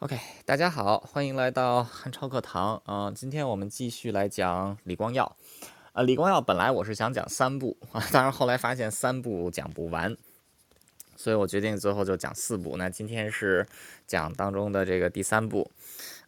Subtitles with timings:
[0.00, 2.80] OK，大家好，欢迎来到汉超课堂。
[2.86, 5.36] 嗯、今天我们继续来讲李光耀。
[5.92, 10.16] 呃，李光耀本来我是想讲三部啊， 当然后来发现三部讲不完，
[11.16, 12.76] 所以我决定最后就讲四部。
[12.76, 13.66] 那今天是
[14.06, 15.68] 讲当中的这个第三部。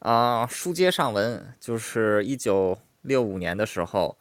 [0.00, 4.18] 啊、书接上文，就是一九六五年的时候，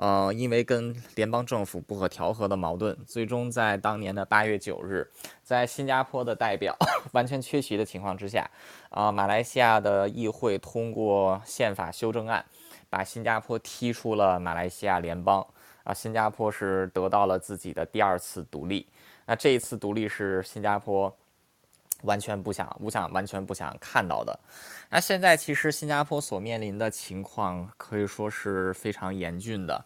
[0.00, 5.06] 呃，因为跟联邦政府不可调和的矛盾，最终在当年的八月九日，
[5.42, 6.74] 在新加坡的代表
[7.12, 8.50] 完全缺席的情况之下，
[8.88, 12.42] 啊、马来西亚的议会通过宪法修正案，
[12.88, 15.46] 把新加坡踢出了马来西亚联邦。
[15.84, 18.86] 啊，新加坡是得到了自己的第二次独立。
[19.26, 21.14] 那这一次独立是新加坡
[22.02, 24.38] 完全不想、不想、完全不想看到的。
[24.90, 29.84] 那现在其实新加坡所面临的情况可以说是非常严峻的。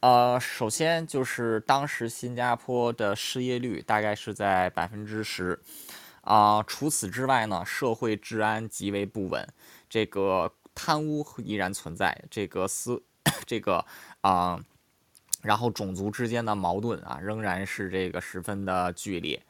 [0.00, 5.58] 呃，首先就是当时新加坡的失业率大概是在百分之十，
[6.20, 9.48] 啊，除此之外呢，社会治安极为不稳，
[9.88, 13.02] 这个贪污依然存在，这个私，
[13.46, 13.82] 这个
[14.20, 14.60] 啊、
[15.40, 19.42] 然后种族之间的矛盾啊，仍然是这个十分的剧烈。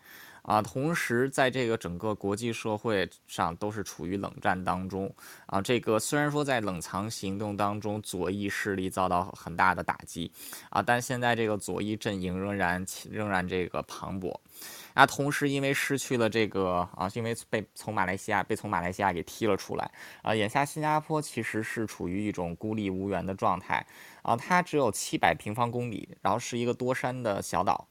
[0.45, 5.11] 啊，同时在这个整个国际社会上都是处于冷战当中
[5.47, 5.61] 啊。
[5.61, 10.31] 这个虽然说在冷藏行动当中，左翼势力遭到很大的打击
[10.69, 14.39] 啊，但现在这个左翼阵营仍然仍然这个磅礴。
[14.93, 19.91] 啊，同时因为失去了这个啊，因为被从马来西亚被从马来西亚给踢了出来
[20.23, 23.85] 啊，眼下新加坡其实是处于一种孤立无援的状态
[24.23, 27.89] 啊，它只有七百平方公里，然后是一个多山的小岛。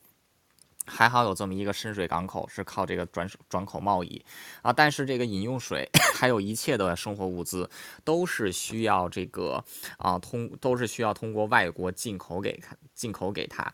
[0.85, 4.23] 还好有这么一个深水港口，是靠这个转转口贸易
[4.61, 7.69] 啊，但是这个饮用水 还有一切的生活物资
[8.03, 9.63] 都是需要这个
[9.97, 12.61] 啊通都是需要通过外国进口给
[12.93, 13.73] 进口给他。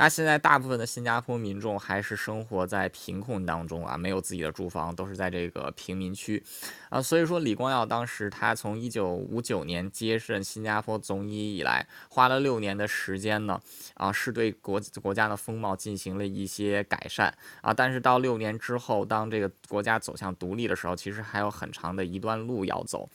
[0.00, 6.42] 那现在大部分的新加坡民众还是生活在贫困当中啊，没有自己的住房，都是在这个贫民区
[6.88, 7.02] 啊。
[7.02, 13.60] 所以说，李光耀当时他从一九五九年接任新加坡总理以来，花了六年的时间呢，
[13.92, 17.74] 啊，是对国国家的风貌进行了一些改善啊。
[17.74, 23.06] 但是到六年之后，当这个国家走向独立的时候，其实还有很长的一段路要走。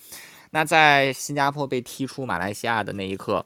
[0.51, 3.43] 那在新加坡被踢出马来西亚的那一刻。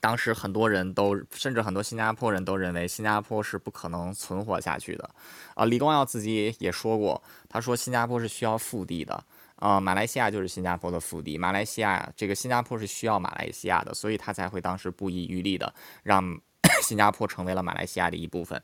[0.00, 5.10] 当时很多人都，甚至很多新加坡人都认为新加坡是不可能存活下去的，
[5.54, 9.24] 啊，李光耀自己也说过，他说新加坡是需要腹地的，
[9.56, 16.38] 啊，马来西亚就是新加坡的腹地，马来西亚这个新加坡是需要马来西亚的，所以他才会当时不遗余力的让
[16.82, 18.60] 新加坡成为了马来西亚的一部分，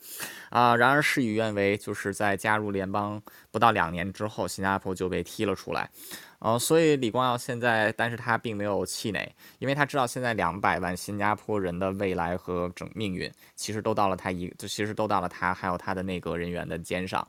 [0.50, 5.90] 啊，然而事与愿违，就是在加入联邦不到两年之后，新加坡就被踢了出来。
[6.38, 17.26] 呃，所以李光耀现在，但是他并没有气馁，因为他知道现在两百万新加坡人的未来和整命运，其实都到了他一，就其实都到了他还有他的内阁人员的肩上。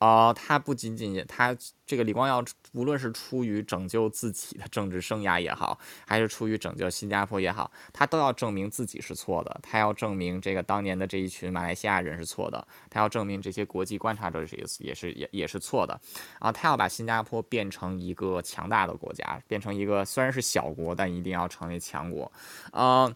[0.00, 5.76] 哦，他不仅仅他这个李光耀，无论是出于拯救自己的政治生涯也好，
[6.06, 9.60] 还是出于拯救新加坡也好，他都要证明自己是错的。
[9.60, 16.00] 他要证明这个当年的这一群马来西亚人是错的，他要证明这些国际观察者是也是也也是错的。
[16.38, 22.30] 啊，他要把新加坡变成一个强大的国家，变成一个虽然是小国，但一定要成为强国。
[22.70, 23.12] 啊。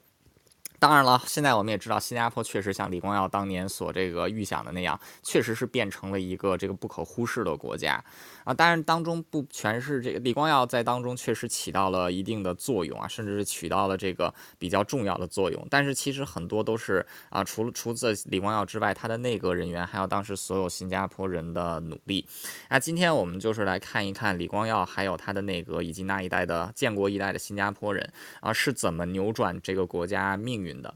[0.82, 8.04] 当然了，现在我们也知道，新加坡确实像李光耀当年所这个预想的那样，确实是变成了一个这个不可忽视的国家。
[8.44, 8.54] 啊。
[8.54, 15.66] 当然，当中不全是这个李光耀在当中确实起到了一定的作用啊，甚至是起到了这个比较重要的作用。
[15.70, 22.26] 但是其实很多都是啊，除了除了李光耀之外，他的内阁人员还有当时所有新加坡人的努力。
[22.69, 30.94] 那今天我们就是来看一看李光耀还有他的内阁以及那一代的建国一代的新加坡人啊是怎么扭转这个国家命运的。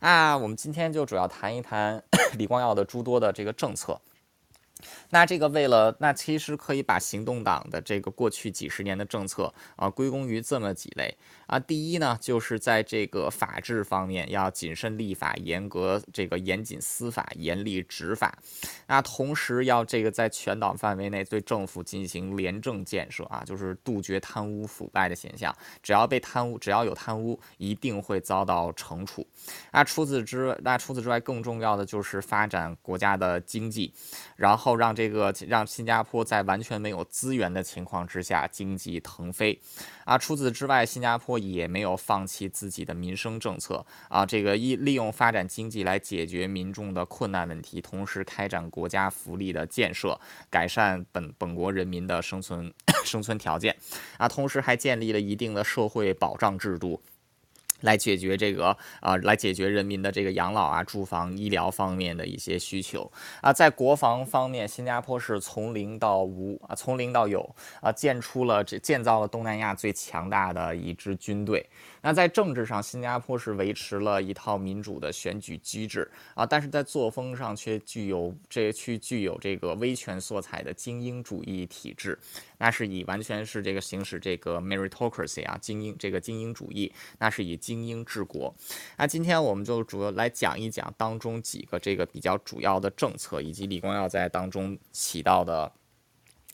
[0.00, 2.02] 啊，我们今天就主要谈一谈
[2.38, 4.00] 李光耀的诸多的这个政策。
[5.10, 11.58] 那这个为了，那其实可以把行动党的这个过去几十年的政策啊归功于这么几类啊。
[11.58, 18.36] 第一呢，就是在这个法治方面要谨慎立法，严格这个严谨司法，严厉执法。
[18.86, 25.54] 那同时要这个在全党范围内对政府进行廉政建设啊，就是杜绝贪污腐败的现象。
[25.82, 29.26] 只要被贪污，只要有贪污，一定会遭到惩处。
[29.72, 33.92] 那除此之，那除此之外，更重要的就是发展国家的经济，
[34.36, 39.56] 然后让这个让新加坡在完全没有资源的情况之下经济腾飞。
[40.04, 50.18] 啊，除此之外，新加坡也没有放弃自己的民生政策啊，这个一利用发展经济来解决民众的困难问题，同时开展国家福利的建设，
[50.50, 52.74] 改善本本国人民的生存
[53.06, 53.76] 生存条件
[54.16, 57.00] 啊，同时还建立了一定的社会保障制度。
[57.80, 63.10] 来解决这个啊，来解决人民的这个养老啊、住房、医疗方面的一些需求
[63.40, 63.52] 啊。
[63.52, 71.64] 在国防方面，新加坡是从零到无啊，从零到有啊，建出了这建造了东南亚最强大的一支军队。
[72.00, 82.18] 那在政治上，新加坡是维持了一套民主的选举机制啊，但是在作风上却具有这去具有这个威权色彩的精英主义体制。
[82.56, 88.54] 那是以完全是这个行使这个 meritocracy 啊，精英这个精英主义，那是以精英治国。
[88.96, 95.70] 那今天我们就主要来讲一讲当中几个这个比较主要的政策，以及李光耀在当中起到的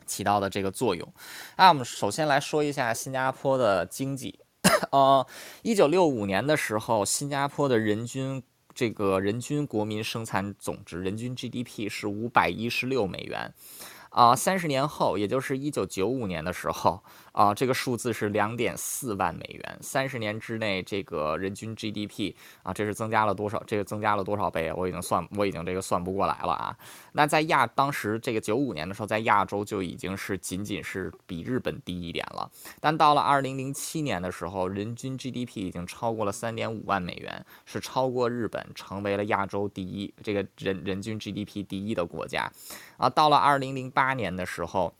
[0.05, 1.09] 起到的这个作用。
[1.57, 4.41] 那我们首先来说一下新加坡的经济。
[4.91, 5.25] 呃，
[5.63, 8.43] 一九六五年的时候，新加坡的人均
[8.75, 13.55] 这个人均国民生产总值，人均 GDP 是五百一十六美元。
[14.11, 17.05] 啊，三十年后，也就是一九九五年的时候。
[17.35, 22.33] 啊，这个数字是两点四万美元，三十年之内，这个人均 GDP
[22.63, 23.61] 啊，这是增加了多少？
[23.67, 24.73] 这个增加了多少倍？
[24.73, 26.77] 我已经算，我已经这个算不过来了啊。
[27.11, 32.49] 那在亚当时这个九五年的时候，在亚洲就已经是仅仅是比日本低一点了。
[32.81, 42.49] 但到了二零零七年的时候，人均 GDP 已经超过了三点五万美元，是超过日本，成为了亚洲第一这个人人均 GDP 第一的国家。
[42.97, 44.95] 啊，到了二零零八年的时候。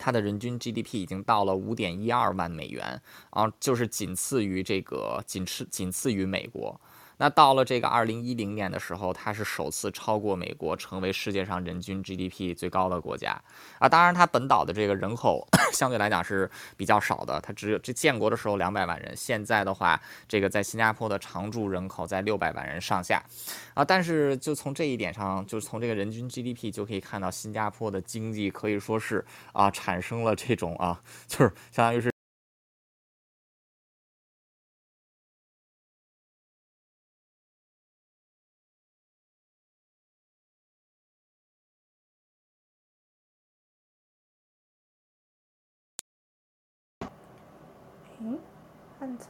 [0.00, 6.80] 它的人均 GDP 已经到了五点一二万美元啊，就是仅次于这个，仅次仅次于美国。
[7.20, 13.38] 那到了这个二零一零年的时候，它是首次超过美国，成为世界上人均 GDP 最高的国家
[13.78, 13.86] 啊。
[13.86, 23.22] 当然，它本岛的这个人口 相对来讲是比较少的，它只有这建国的时候两百万人，现在的话，这个在新加坡的常住人口在六百万人上下
[23.74, 23.84] 啊。
[23.84, 32.10] 但是就从这一点上，就从这个人均 GDP 就可以看到，新加坡的经济可以说是啊产生了这种啊，就是相当于是。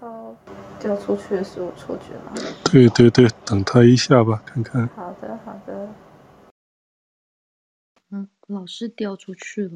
[0.00, 0.35] 汉超
[0.81, 2.32] 掉出去的是我错觉吗？
[2.64, 4.88] 对对对，等他一下吧，看看。
[4.97, 5.88] 好的好的。
[8.11, 9.75] 嗯，老师掉出去了。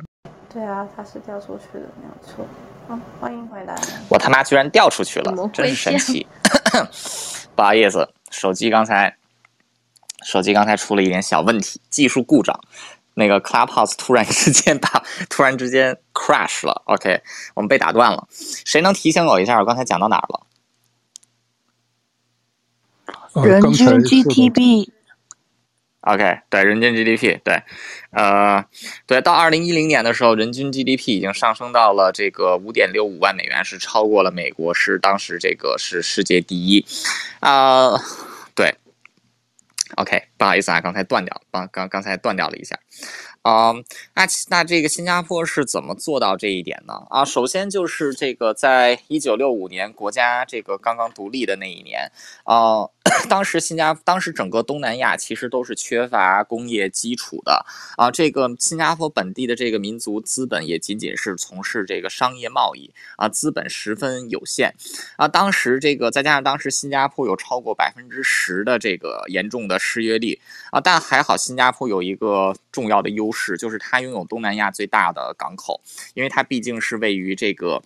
[0.52, 2.46] 对啊，他是掉出去的，没有错。
[2.88, 3.74] 好，欢迎回来。
[4.08, 6.26] 我他妈居然掉出去了，真是神奇。
[7.54, 9.16] 不好意思，手机刚才
[10.22, 12.58] 手机刚才出了一点小问题，技术故障。
[13.14, 16.82] 那个 Clubhouse 突然之间打， 突然之间 crash 了。
[16.87, 17.22] OK，
[17.55, 18.26] 我们被打断了。
[18.31, 20.46] 谁能提醒我一下，我刚才讲到哪儿了？
[23.44, 24.90] 人均 GDP。
[26.02, 27.62] OK，对，人均 GDP，对，
[28.11, 28.62] 呃，
[29.06, 36.84] 对，到二零一零年的时候，人均 GDP 已经上升到了这个五点六五万美元，是超过了美国，是当时这个是世界第一。
[37.40, 37.93] 啊，
[38.55, 38.75] 对。
[39.96, 42.79] OK，不好意思啊，刚才断掉，刚刚刚才断掉了一下。
[43.44, 43.75] 啊，
[44.14, 46.94] 那那这个新加坡是怎么做到这一点呢？
[47.11, 52.11] 啊，首先就是这个，在一九六五年国家这个刚刚独立的那一年，
[52.44, 52.88] 啊，
[53.29, 57.67] 当时新加当时整个东南亚其实都是缺乏工业基础的
[57.99, 64.75] 啊，这个新加坡本地的这个民族资本也仅仅是从事这个商业贸易啊，资本十分有限
[65.19, 65.29] 啊。
[65.29, 73.33] 当时这个再加上当时新加坡有超过百分之十的这个严重的失业率啊，但还好新加坡有一个重要的优。
[73.34, 75.82] 是，就是它拥有东南亚最大的港口，
[76.14, 77.82] 因为它毕竟是位于这个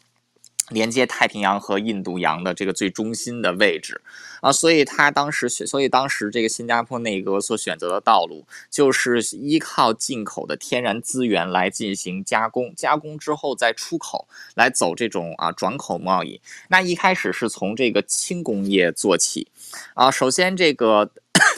[0.68, 4.02] 连接太平洋和印度洋的这个最中心的位置
[4.42, 16.40] 啊，所以它当时选，所以当时这个新加坡内阁所选择的道路，就是依靠进口的天然资源来进行加工，加工之后再出口，来走这种啊转口贸易。
[16.68, 19.48] 那一开始是从这个轻工业做起
[19.94, 21.10] 啊，首先这个。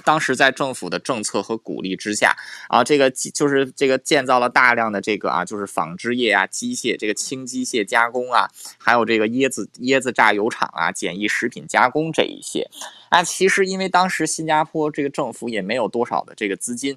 [0.05, 2.37] 当时在政府的政策和鼓励之下，
[2.69, 12.69] 啊，这个就是这个建造了大量的这个啊，就是纺织业啊、机械这个轻机械加工啊，还有这个椰子椰子榨油厂啊、简易食品加工这一些，
[13.11, 16.97] 啊，其实因为当时新加坡这个政府也没有多少的这个资金。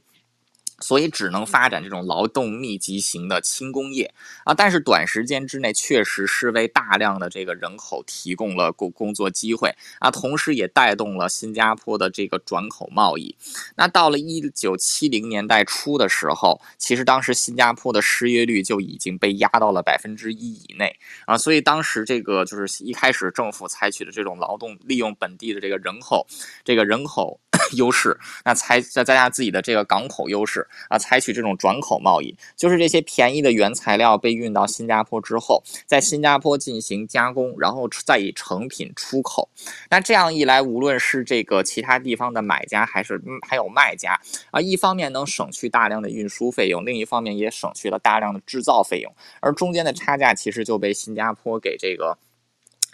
[0.84, 4.14] 所以只能发展这种劳动密集型的轻工业
[4.44, 13.34] 啊，但是短时间之内确实是为大量的这个人口提供了工工作机会啊，同时也带动了新加坡的这个转口贸易。
[13.78, 26.28] 那到了一九七零年代初的时候，其实当时新加坡的失业率就已经被压到了百分之一以内啊，所以当时这个就是一开始政府采取的这种劳动利用本地的这个人口
[26.66, 27.40] 这个人口
[27.78, 30.68] 优势，那才再加上自己的这个港口优势。
[30.90, 39.50] 啊，采取这种转口贸易，就是这些便宜的原材料被运到新加坡之后，在新加坡进行加工，然后再以成品出口。
[39.90, 44.20] 那这样一来，无论是这个其他地方的买家，还是还有卖家
[44.52, 52.18] 啊，一方面能省去大量的运输费用，另一方面也省去了大量的制造费用，而中间的差价其实就被新加坡给这个。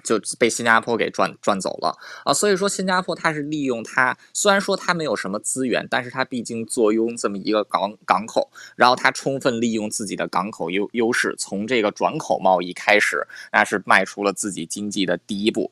[0.10, 15.72] 就被新加坡给赚赚走了啊，所以说新加坡它是利用它，虽然说它没有什么资源，但是它毕竟坐拥这么一个港港口，然后它充分利用自己的港口优优势，从这个转口贸易开始，那是迈出了自己经济的第一步。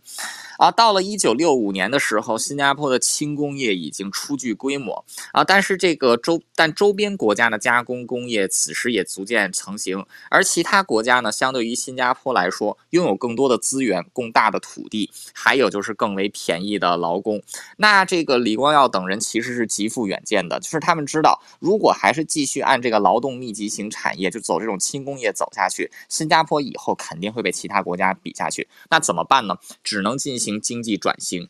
[0.59, 17.41] 啊，到了一九六五年的时候，新加坡的轻工业已经初具规模啊，但是这个周但周边国家的加工工业此时也逐渐成型，而其他国家呢，相对于新加坡来说，拥有更多的资源供、大的土地，还有就是更为便宜的劳工。
[17.77, 28.67] 那这个李光耀等人其实是极富远见的，就是他们知道，如果还是继续按这个劳动密集型产业就走这种轻工业走下去，新加坡以后肯定会被其他国家比下去。
[28.89, 29.55] 那怎么办呢？
[29.83, 30.57] 只能进行。
[30.67, 31.47] 经济转型，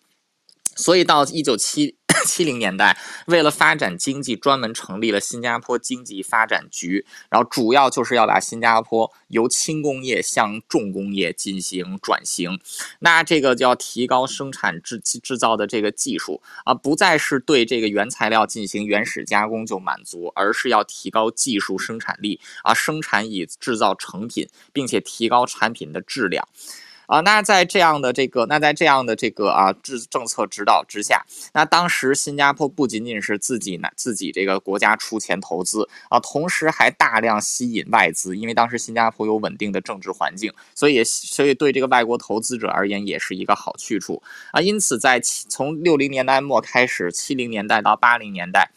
[0.77, 12.59] 所以到一九七七零年代，为了发展经济，专门成立了新加坡经济发展局，然后主要就是要把新加坡由轻工业向重工业进行转型。
[12.99, 26.47] 那这个就要提高生产制制造的这个技术啊，不再是对这个原材料进行原始加工就满足，而是要提高技术生产力啊，生产以制造成品，并且提高产品的质量。
[27.07, 44.21] 啊，那在这样的这个，那在这样的这个啊制政策指导之下，那当时新加坡不仅仅是自己拿自己这个国家出钱投资啊，同时还大量吸引外资，因为当时新加坡有稳定的政治环境，所以所以对这个外国投资者而言也是一个好去处
[44.51, 44.61] 啊。
[44.61, 48.69] 因此，在从六零年代末开始，七零年代到八零年代。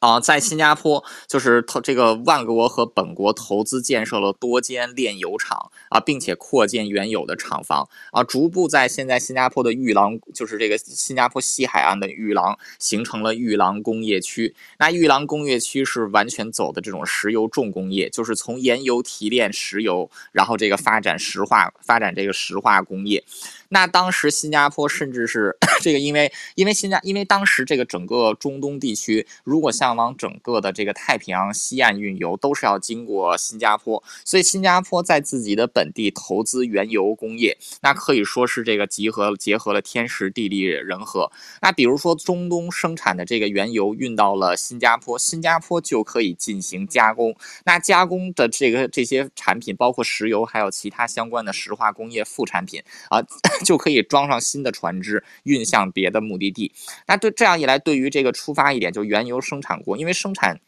[0.00, 14.54] 啊，在新加坡，就是投这个万国和本国投资建设了多间炼油厂啊，并且扩建原有的厂房啊，逐步在现在新加坡的玉郎，就是这个新加坡西海岸的玉郎，形成了玉郎工业区。
[14.78, 23.22] 那玉郎工业区是完全走的这种石油重工业，就是从盐油提炼石油，然后这个发展石化，发展这个石化工业。
[23.70, 41.30] 那当时新加坡甚至是 这个，因为因为新加因为当时这个整个中东地区，如果想往整个的这个太平洋西岸运油，都是要经过新加坡，所以新加坡在自己的本地投资原油工业，那可以说是这个集合结合了天时地利人和。
[41.62, 47.34] 那比如说中东生产的这个原油运到了新加坡，新加坡就可以进行加工，
[47.64, 53.22] 那加工的这个这些产品，包括石油还有其他相关的石化工业副产品啊。
[53.64, 56.72] 就可以装上新的船只，运向别的目的地。
[57.06, 60.60] 那对这样一来，对于这个出发一点，就原油生产国，因为生产。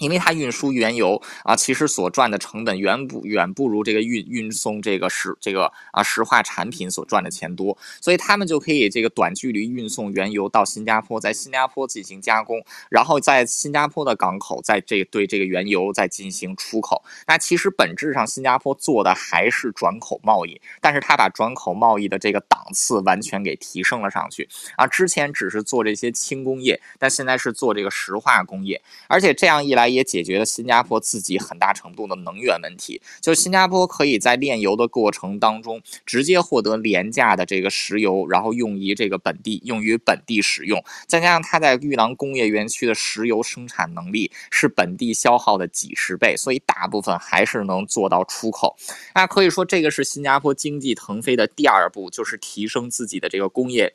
[0.00, 17.04] 因为它运输原油啊，其实所赚的成本远不远不如这个运运送这个石这个啊石化产品所赚的钱多，所以他们就可以这个短距离运送原油到新加坡，在新加坡进行加工，然后在新加坡的港口在这对这个原油再进行出口。
[17.26, 24.86] 那其实本质上新加坡做的还是转口贸易，但是他把转口贸易的这个档次完全给提升了上去啊。
[24.86, 29.89] 之前只是做这些轻工业，但现在是做这个石化工业，而且这样一来。
[29.92, 48.76] 也解决了新加坡自己很大程度的能源问题，就新加坡可以在炼油的过程当中直接获得廉价的这个石油，然后用于这个本地用于本地使用，再加上它在玉郎工业园区的石油生产能力是本地消耗的几十倍，所以大部分还是能做到出口。
[49.14, 53.92] 那可以说，这个是新加坡经济腾飞的第二步，就是提升自己的这个工业。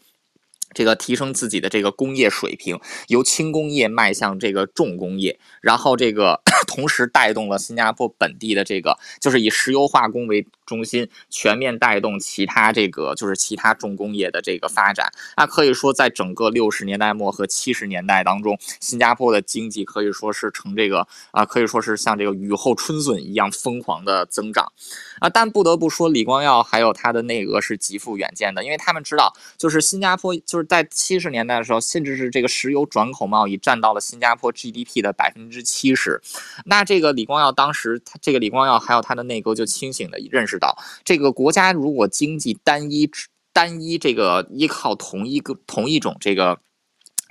[0.75, 15.11] 这个提升自己的这个工业水平，由轻工业迈向这个重工业，然后这个 同时带动了新加坡本地的这个，就是以石油化工为中心，全面带动其他这个就是其他重工业的这个发展。
[15.37, 24.73] 那可以说，在整个六十年代末和七十年代当中，新加坡的经济可以说是呈这个啊，可以说是像这个雨后春笋一样疯狂的增长
[25.19, 25.29] 啊。
[25.29, 30.65] 但不得不说，李光耀还有他的内阁是极富远见的，因为他们知道，就是新加坡就是。
[30.67, 36.19] 在七十年代的时候，甚至是这个石油转口贸易占到了新加坡 GDP 的百分之七十。
[36.65, 43.09] 那这个李光耀当时，这个李光耀还有他的内阁就清醒的认识到，这个国家如果经济单一、
[43.53, 46.57] 单一这个依靠同一个同一种这个。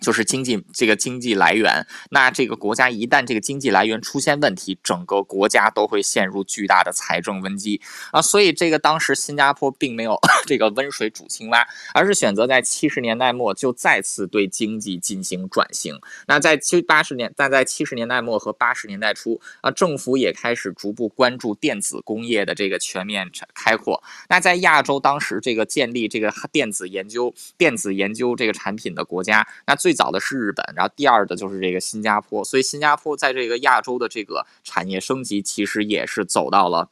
[0.04, 7.80] 就是经济这个经济来源，那这个国家一旦这个经济来源出现问题，整个国家都会陷入巨大的财政危机
[8.12, 8.20] 啊。
[8.20, 15.98] 所以这个当时新加坡并没有 这个温水煮青蛙，而是选择在七十年代末就再次对经济进行转型。
[16.26, 24.02] 那在七八十年，但在七十年代末和八十年代初啊，政府也开始逐步关注电子工业的这个全面开阔。
[24.28, 36.90] 那在亚洲当时这个建立这个电子研究、电子研究这个产品的国家，那最早的是日本，然后第二的就是这个新加坡，所以新加坡在这个亚洲的这个产业升级，其实也是走到了，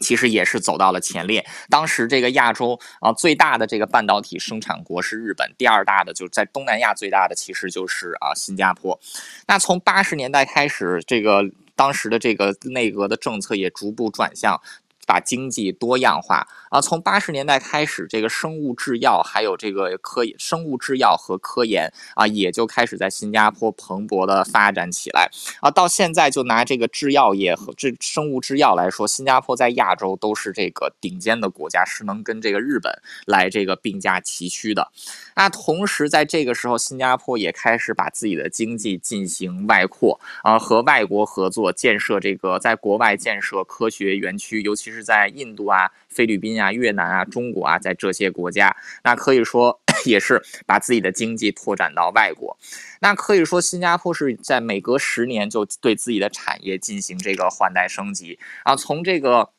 [0.00, 1.44] 其实也是走到了前列。
[1.68, 8.98] 当时这个亚洲啊最大的这个半导体生产国是日本，第二大的就是在东南亚最大的其实就是啊新加坡。
[9.46, 11.42] 那从八十年代开始，这个
[11.74, 14.60] 当时的这个内阁的政策也逐步转向。
[15.08, 25.30] 把经济多样化啊，从八十年代开始，这个生物制药还有这个科生物制药和科研啊，也就开始在新加坡蓬勃的发展起来
[25.62, 25.70] 啊。
[25.70, 32.92] 到现在，就拿这个制药业和这生物制药来说，新加坡在亚洲都是这个顶尖的国家，是能跟这个日本
[33.26, 34.92] 来这个并驾齐驱的。
[35.36, 44.97] 那同时，在这个时候，新加坡也开始把自己的经济进行外扩啊，和外国合作建设这个在国外建设科学园区，尤其是。
[44.98, 52.56] 是在印度啊、菲律宾啊、越南啊、中国啊，在这些国家，那可以说 也是把自己的经济拓展到外国。
[53.00, 59.50] 那可以说，新加坡是在每隔十年就对自己的产业进行这个换代升级啊，从这个。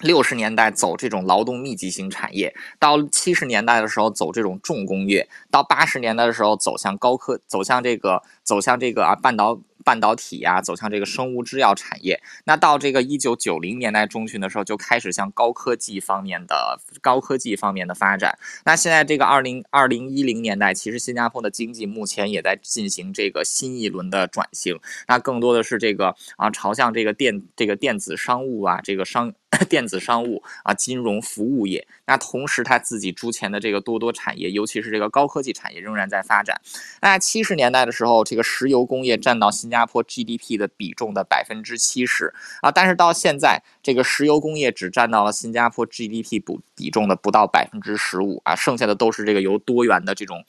[0.00, 12.20] 六十年代走这种劳动密集型产业，到七十年代的时候走这种重工业，到八十年代的时候走向高科，走向这个走向这个啊半导半导体呀，走向这个生物制药产业。
[12.44, 18.38] 那到这个一九九零年代中旬的时候，就开始向高科技方面的高科技方面的发展。
[18.66, 24.78] 那现在这个二零二零一零年代，其实新加坡的经济目前也在进行这个新一轮的转型。
[25.06, 29.32] 那更多的是这个啊朝向这个电这个电子商务啊这个商。
[29.64, 36.60] 电子商务啊，金融服务业，那同时他自己之前的这个多多产业，尤其是这个高科技产业仍然在发展。
[37.00, 50.44] 那七十年代的时候，这个石油工业占到新加坡 GDP 的比重的百分之七十啊，但是到现在，这个石油工业只占到了新加坡 GDP 不比重的不到百分之十五啊，剩下的都是这个由多元的这种。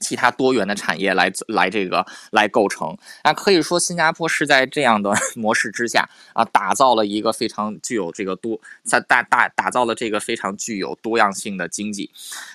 [0.00, 12.10] 其他多元的产业来来这个来构成，那可以说新加坡是在这样的 模式之下啊，打造了一个非常具有这个多在大大打造了这个非常具有多样性的经济。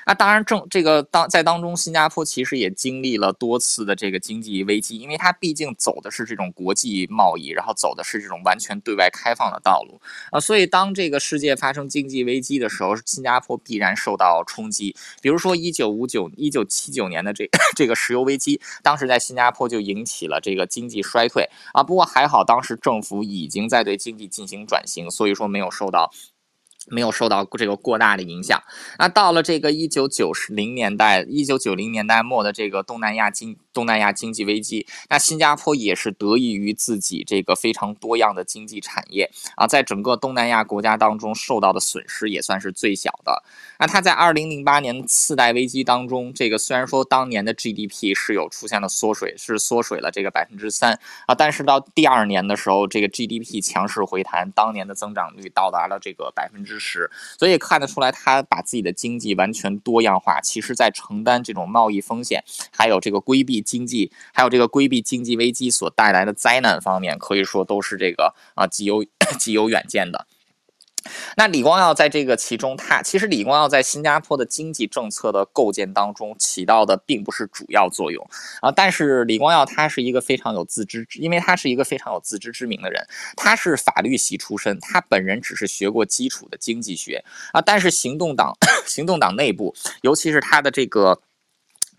[0.06, 10.00] 那当然正这个当在当中，新加坡其实也经历了多次的这个经济危机，因为它毕竟走的是这种国际贸易，然后走的是这种完全对外开放的道路
[10.32, 14.96] 啊，所以当这个世界发生经济危机的时候，新加坡必然受到冲击。
[15.22, 17.29] 比如说一九五九一九七九年的。
[17.34, 21.84] 这 这个石油危机，当时在新加坡就引起了这个经济衰退啊。
[21.84, 26.12] 不过还好，当时政府已经在对经济进行转型，所以说没有受到。
[26.92, 28.64] 没有受到这个过大的影响。
[28.98, 43.44] 那到了这个一九九零年代，一九九零年代末的这个东南亚经东南亚经济危机，那新加坡也是得益于自己这个非常多样的经济产业啊，在整个东南亚国家当中受到的损失也算是最小的。
[43.78, 56.80] 那它在二零零八年次贷危机当中，这个虽然说当年的 GDP 是有出现了缩水，是缩水了这个百分之三啊，但是到第二年的时候，这个 GDP 强势回弹，当年的增长率到达了这个百分之。
[56.82, 69.04] 十，所以看得出来，他把自己的经济完全多样化，其实在承担这种贸易风险，还有这个规避经济，还有这个规避经济危机所带来的灾难方面，可以说都是这个啊极有
[69.40, 70.28] 极有远见的。
[71.38, 78.30] 那李光耀在这个其中，他其实李光耀在新加坡的经济政策的构建当中起到的并不是主要作用
[78.62, 78.70] 啊。
[78.70, 87.62] 但是李光耀他是一个非常有自知，因为他是一个非常有自知之明的人，他是法律系出身，他本人只是学过基础的经济学啊。
[87.62, 88.54] 但是行动党，
[88.86, 91.22] 行动党内部，尤其是他的这个。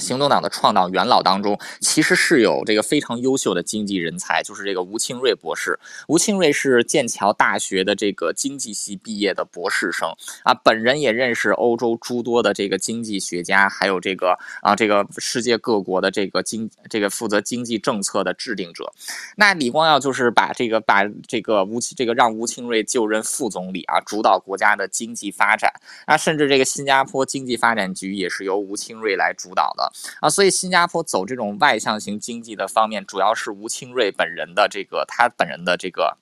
[0.01, 5.79] 行动党的创党元老当中，其实是有这个非常优秀的经济人才，就是这个吴清瑞博士。
[6.09, 10.09] 吴清瑞是剑桥大学的这个经济系毕业的博士生
[10.43, 18.93] 啊，本人也认识欧洲诸多的这个经济学家，还有这个啊这个世界各国的这个经这个负责经济政策的制定者。
[19.37, 25.71] 那李光耀就是把这个把这个吴这个让吴清瑞就任副总理啊，主导国家的经济发展。
[26.07, 29.90] 那甚至这个新加坡经济发展局也是由吴清瑞来主导的。
[30.21, 36.19] 啊，所以新加坡走这种外向型经济的方面，主要是吴清瑞本人的这个他本人的这个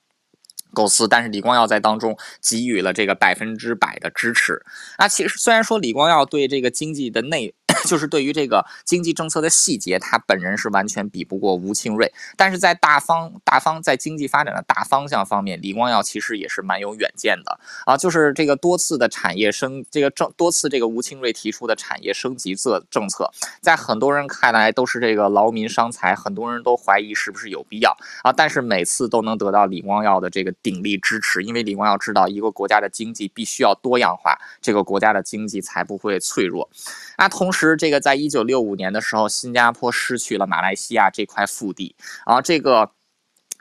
[0.73, 4.63] 构思，但是李光耀在当中给予了这个百分之百的支持。
[4.97, 7.53] 那，其实虽然说李光耀对这个经济的内
[7.87, 12.11] 就是对于这个经济政策的细节，他本人是完全比不过吴清瑞。
[12.35, 17.95] 但是在大方大方在经济发展的大方向方面，李光耀其实也是蛮有远见的啊。
[17.95, 23.29] 就是这个多次的产业升，这个政多次这个吴清瑞提出的产业升级策政策，
[23.61, 28.31] 在很多人看来都是这个劳民伤财，很多人都怀疑是不是有必要啊。
[28.31, 36.69] 但是每次都能得到李光耀的这个鼎力支持，因为李光耀知道一个国家的经济必须要多样化，这个国家的经济才不会脆弱。
[37.17, 42.91] 那同时，这个在一九六五年的时候，新加坡失去了马来西亚这块腹地然啊，这个，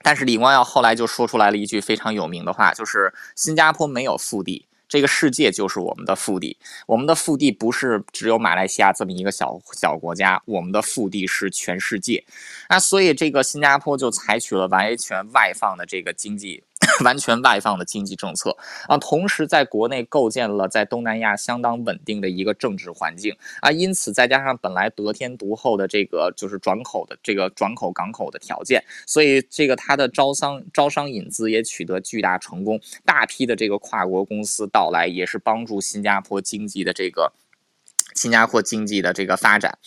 [0.02, 4.66] 但是李光耀后来就说出来了一句非常有名的话，就是新加坡没有腹地。
[4.88, 12.24] 这个世界就是我们的腹地，我们的腹地不是只有马来西亚这么一个小小国家，我们的腹地是全世界。
[12.70, 16.64] 那所以这个新加坡就采取了完全外放的这个经济。
[17.04, 18.56] 完全外放的经济政策
[18.88, 37.32] 啊，同时在国内构建了在东南亚相当稳定的一个政治环境啊，因此再加上本来得天独厚的这个就是转口的这个转口港口的条件，所以这个它的招商招商引资也取得巨大成功，大批的这个跨国公司到来，也是帮助新加坡经济的这个。
[38.18, 39.78] 新加坡经济的这个发展，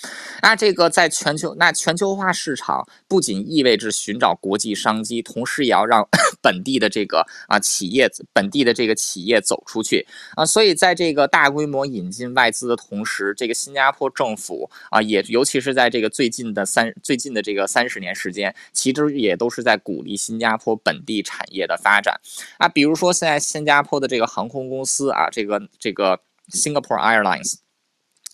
[0.41, 6.07] 那这个在全球，那全球化市场不仅意味着寻找国际商机，同时也要让
[6.41, 10.45] 本地的这个啊企业，本地的这个企业走出去啊。
[10.45, 22.21] 所以在这个大规模引进外资的同时，这个新加坡政府啊，也尤其是在这个最近的三最近的这个三十年时间，其实也都是在鼓励新加坡本地产业的发展
[22.59, 22.69] 啊。
[22.69, 26.21] 比如说现在新加坡的这个航空公司啊，这个这个
[26.53, 27.55] Singapore Airlines。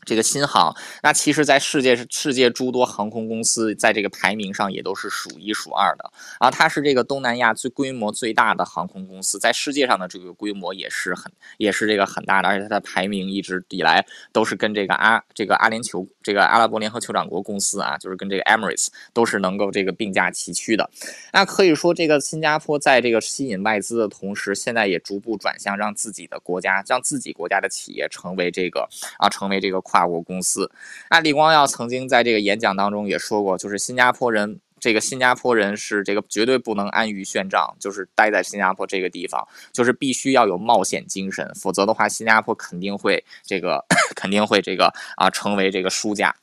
[0.07, 6.49] 这个新航，那其实，在世界世界诸多航空公司，在这个排名上也都是数一数二的啊。
[6.49, 20.89] 它是这个东南亚最规模最大的航空公司，在世界上的这个规模也是很也是这个很大的，而且它的排名一直以来都是跟这个阿这个阿联酋这个阿拉伯联合酋长国公司啊，就是跟这个 Emirates 都是能够这个并驾齐驱的。
[21.33, 28.87] 那可以说，这个新加坡在这个吸引外资的同时，现在也逐步转向让自己的国家，让自己国家的企业成为这个
[29.19, 29.96] 啊，成为这个跨。
[29.97, 30.69] 跨国公司，
[31.09, 43.83] 那李光耀曾经在这个演讲当中也说过，就是新加坡人，这个新加坡人是这个绝对不能安于现状，就是待在新加坡这个地方，就是必须要有冒险精神，否则的话，新加坡肯定会这个
[44.15, 46.35] 肯定会这个啊成为这个输家。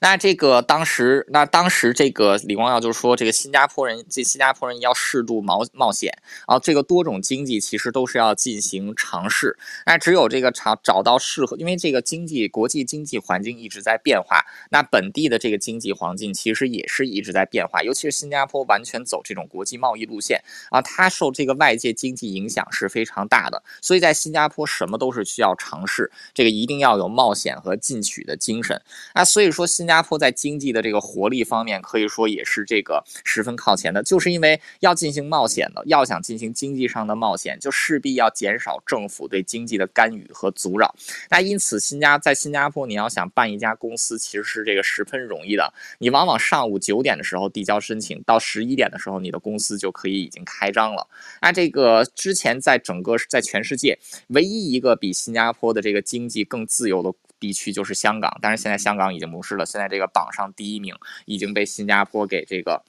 [0.00, 6.12] 那这个当时，那当时这个李光耀就说，这个新加坡人，这新加坡人要适度冒冒险
[6.46, 6.58] 啊。
[6.58, 9.56] 这个多种经济其实都是要进行尝试。
[9.86, 17.82] 那只有这个找找到适合，因为这个经济国际经济环境一直在变化，那本地的这个经济环境其实也是一直在变化。
[17.82, 23.62] 尤其是新加坡完全走这种国际贸易路线啊，它受这个外界经济影响是非常大的。
[23.82, 28.80] 所以在新加坡什么都是需要尝试，这个一定要有冒险和进取的精神
[29.12, 29.22] 啊。
[29.22, 29.60] 所以说。
[29.60, 40.94] 说新加坡在经济的这个活力方面，可以说也是这个十分靠前的，就是因为要进行冒险的，要想进行经济上的冒险，就势必要减少政府对经济的干预和阻扰。
[41.28, 45.74] 那因此，新加在新加坡，你要想办一家公司，其实是这个十分容易的。
[45.98, 51.06] 你往往上午九点的时候递交申请，到十一点的时候，你的公司就可以已经开张了。
[51.42, 57.12] 那这个之前在整个在全世界唯一一个比新加坡的这个经济更自由的。
[57.40, 59.64] 地区就是香港，但是现在香港已经不是了。
[59.64, 62.84] 现在这个榜上第一名已经被新加坡给这个，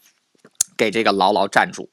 [0.77, 1.89] 给这个牢牢占住。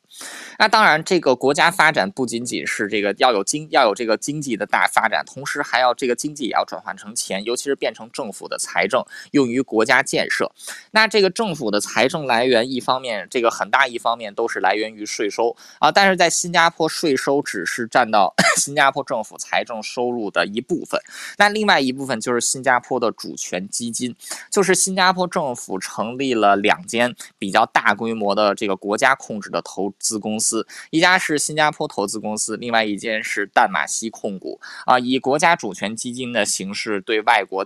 [0.58, 10.50] 那当然，这个国家发展不仅仅是这个要有经要有这个经济的大发展，同时还要这个经济也要转换成钱，尤其是变成政府的财政，用于国家建设。
[10.90, 21.00] 那这个政府的财政来源，一方面这个很大一方面都是来源于税收啊，但是在新加坡，税收只是占到 新加坡政府财政收入的一部分。
[21.36, 24.16] 那另外一部分就是新加坡的主权基金，
[24.50, 30.66] 就是新加坡政府成立了两间比较大规模的这个国家控制的投资资公司。
[30.90, 37.62] 一家是新加坡投资公司，另外一间是淡马锡控股啊，以国家主权基金的形式对外国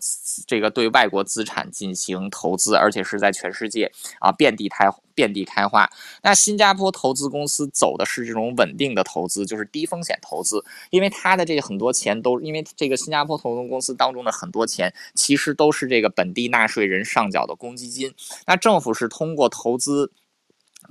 [0.47, 5.89] 这个对外国资产进行投资，而且是在全世界啊遍地开遍地开花。
[6.23, 18.13] 那新加坡投资公司走的是这种稳定的投资，就是低风险投资，因为它的这个很多钱都因为这个新加坡投资公司当中的很多钱其实都是这个本地纳税人上缴的公积金，
[18.47, 20.11] 那政府是通过投资。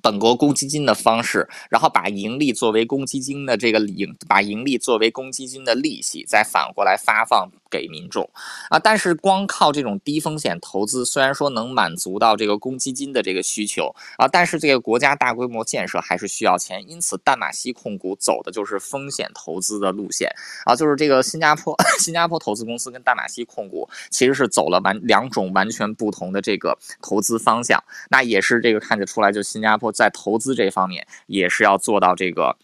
[0.01, 8.29] 本国公积金的方式，然后把盈利作为公积金的这个盈，把盈利作为公积金的利息，再反过来发放给民众
[8.69, 8.77] 啊。
[8.77, 16.87] 但是光靠这种低风险投资，虽然说能满足到这个公积金的这个需求啊，但是这个国家大规模建设还是需要钱。
[16.87, 20.29] 因此，淡马锡控股走的就是风险投资的路线
[20.65, 27.81] 啊，就是这个新加坡 新加坡投资公司跟淡马锡控股其实是走了完两种完全不同的这个投资方向。
[28.09, 32.57] 那也是这个看得出来，就新加坡在投资这方面也是要做到这个。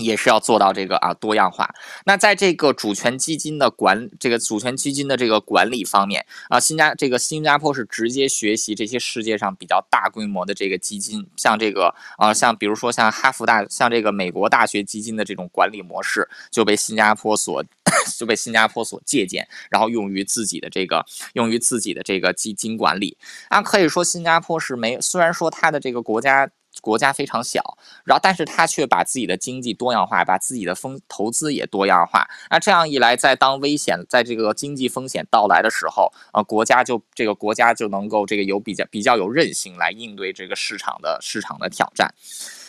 [0.00, 1.72] 也是要做到这个啊多样化。
[2.04, 17.62] 那在这个主权基金的管，这个主权基金的这个管理方面啊，新加这个新加坡是直接学习这些世界上比较大规模的这个基金，像这个啊，像比如说像哈佛大，像这个美国大学基金的这种管理模式，就被新加坡所
[18.18, 23.16] 就被新加坡所借鉴，然后用于自己的这个用于自己的这个基金管理。
[23.48, 26.50] 啊，可以说新加坡是没，虽然说它的这个国家。
[26.80, 32.26] 国家非常小，然后但是他却把自己的经济多样化，把自己的风投资也多样化。
[32.50, 42.14] 那这样一来，在当危险在这个经济风险到来的时候，呃，国家就这个国家就能够这个有比较比较有韧性来应对这个市场的市场的挑战。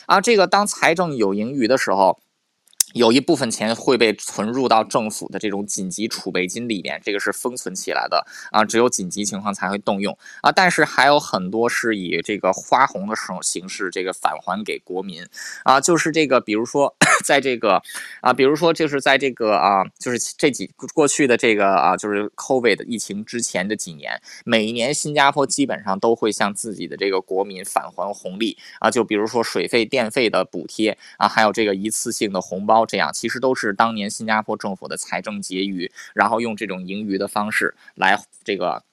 [0.08, 2.20] 啊，这个当财政有盈余的时候。
[2.94, 10.52] 有一部分钱会被存入到政府的这种紧急储备金里面，这个是封存起来的啊，只有紧急情况才会动用啊。
[10.52, 15.24] 但是还有很多是以这个花红的形形式这个返还给国民
[15.64, 17.82] 啊，就是这个，比如说在这个
[18.22, 32.81] 啊，比如说就是在这个啊，就是这几过去的这个啊，就是 COVID 疫情之前的几年，每一年新加坡基本上都会向自己的这个国民返还红利啊，就比如说水费电费的补贴啊，还有这个一次性的红包。
[32.86, 38.84] 这样其实都是当年新加坡政府的财政结余，然后用这种盈余的方式来这个。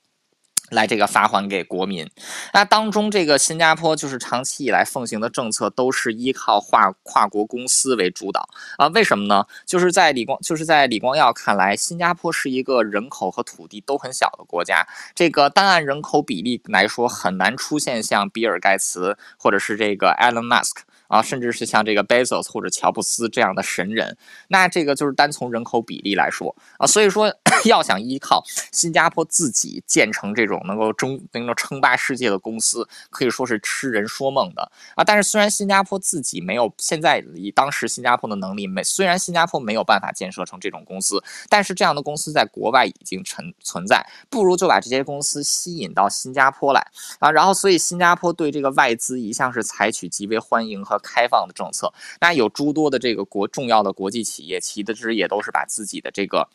[0.70, 2.06] 来这个发还给国民，
[2.52, 8.46] 那当中这个新加坡就是长期以来奉行的政策都是依靠跨跨国公司为主导
[8.76, 8.86] 啊？
[8.88, 9.46] 为什么呢？
[9.64, 24.16] 就是在李光就是在李光耀看来，新加坡是一个人口和土地都很小的国家，这个单按人口比例来说，很难出现像比尔盖茨或者是这个 Elon Musk 啊，甚至是像这个 Bezos 或者乔布斯这样的神人。
[24.46, 30.62] 那这个就是单从人口比例来说啊，所以说 要想依靠新加坡自己建成这种。
[30.68, 35.02] 能够争能够称霸世界的公司，可以说是痴人说梦的啊！
[35.02, 46.86] 但是虽然新加坡自己没有现在以当时新加坡的能力，没虽然新加坡没有办法建设成这种公司，但是这样的公司在国外已经存存在，不如就把这些公司吸引到新加坡来
[47.18, 47.30] 啊！
[47.30, 56.48] 然后所以新加坡对这个外资一向是采取极为欢迎和开放的政策，那有诸多的这个国重要的国际企业，其实也都是把自己的这个。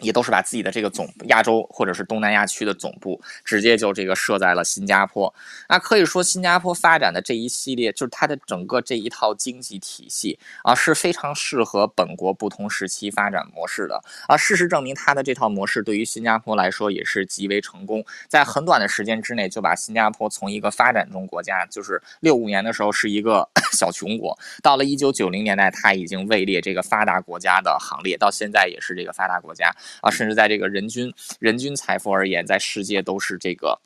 [0.00, 5.32] 也都是把自己的这个总亚洲或者是东南亚区的总部直接就这个设在了新加坡。
[5.68, 14.36] 那可以说，新加坡发展的这一系列，就是它的整个这一套经济体系啊，是非常适合本国不同时期发展模式的啊。
[14.36, 29.74] 事实证明，它的这套模式对于新加坡来说也是极为成功，在很短的时间之内就把新加坡从一个发展中国家，就是六五年的时候是一个 小穷国，到了一九九零年代，它已经位列这个发达国家的行列，到现在也是这个发达国家。
[30.00, 33.80] 啊，甚至在这个人均人均财富而言，在世界都是这个，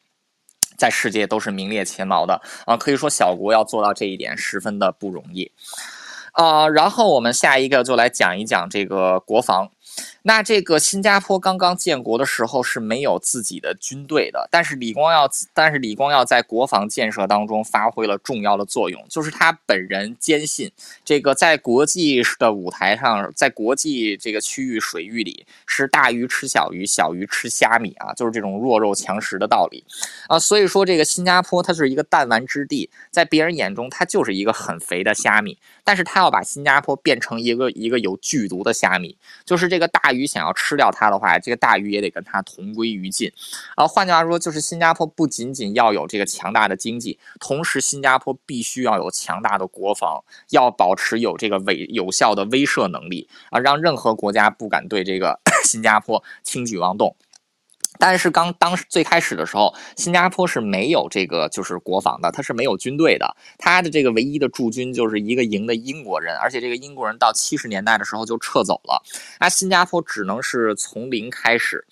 [0.76, 2.76] 在世界都是名列前茅的啊。
[2.76, 5.50] 可以说，小国要做到这一点，十分的不容易
[6.32, 6.68] 啊。
[6.68, 9.70] 然后我们下一个就来讲一讲这个国防。
[10.26, 20.72] 那这个新加坡刚刚建国的时候是没有自己的军队的，但是李光耀，但是李光耀在国防建设当中发挥了重要的作用，就是他本人坚信
[21.04, 29.84] 这个在国际的舞台上，在国际这个区域水域里是大鱼吃小鱼，小鱼吃虾米啊，就是这种弱肉强食的道理
[30.28, 40.13] 啊，所以说这个新加坡它是一个弹丸之地，在别人眼中它就是一个很肥的虾米，但是他要把新加坡变成一个一个有剧毒的虾米，就是这个大。
[40.14, 43.30] 鱼想要吃掉它的话，这个大鱼也得跟它同归于尽。
[43.76, 57.16] 啊，换句话说，就是新加坡不仅仅要有这个强大的经济，同时新加坡必须要有强大的国防，要保持有这个威有效的威慑能力啊，让任何国家不敢对这个 新加坡轻举妄动。
[57.98, 69.02] 但是刚当时最开始的时候，新加坡是没有这个就是国防的，它是没有军队的，它的这个唯一的驻军就是一个营的英国人，而且这个英国人到七十年代的时候就撤走了，
[69.40, 71.86] 那新加坡只能是从零开始。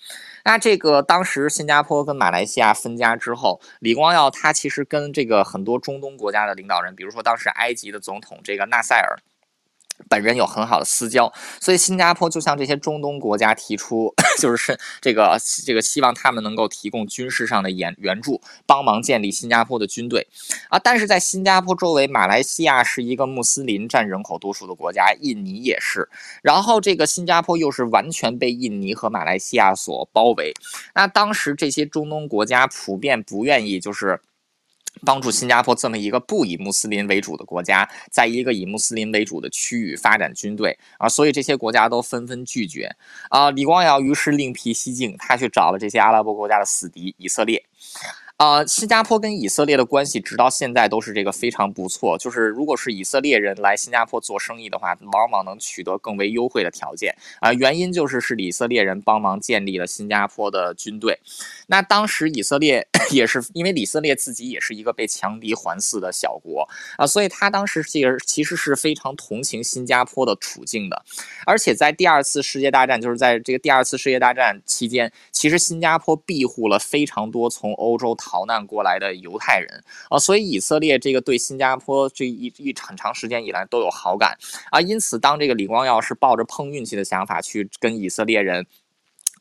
[0.45, 9.17] 那这个当时新加坡跟马来西亚分家之后，李光耀他其实跟这个很多中东国家的领导人，比如说当时埃及的总统这个纳赛尔。
[10.09, 20.27] 本人有很好的私交，所以新加坡就向这些中东国家提出， 就是是这个这个希望他们能够提供军事上的援援助，帮忙建立新加坡的军队
[20.69, 20.79] 啊。
[20.79, 26.09] 但是在新加坡周围，马来西亚是一个穆斯林占人口多数的国家，印尼也是，
[26.41, 30.53] 然后这个新加坡又是完全被印尼和马来西亚所包围。
[30.93, 34.21] 那当时这些中东国家普遍不愿意，就是。
[35.05, 42.89] 帮助新加坡这么一个不以穆斯林为主的国家，在一个以穆斯林为主的区域发展军队啊，所以这些国家都纷纷拒绝
[43.29, 43.51] 啊。
[43.51, 47.63] 李光耀于是另辟蹊径，他去找了这些阿拉伯国家的死敌以色列。
[48.37, 52.17] 啊，新加坡跟以色列的关系直到现在都是这个非常不错。
[52.17, 57.53] 就是如果是以色列人来新加坡做生意的话，往往能取得更为优惠的条件啊。
[57.53, 61.19] 原因就是是以色列人帮忙建立了新加坡的军队。
[61.67, 66.67] 那当时以色列 也是因为以色列自己也是一个被强敌环伺的小国
[66.97, 71.05] 啊，所以他当时其实其实是非常同情新加坡的处境的。
[71.45, 78.32] 而且在第二次世界大战，就是在这个第二次世界大战期间，其实新加坡庇护了非常多从欧洲逃。
[78.33, 84.35] 逃难过来的犹太人啊，所以以色列这个对新加坡这一一很长时间以来都有好感
[84.71, 88.65] 啊，因此当这个李光耀是抱着碰运气的想法去跟以色列人。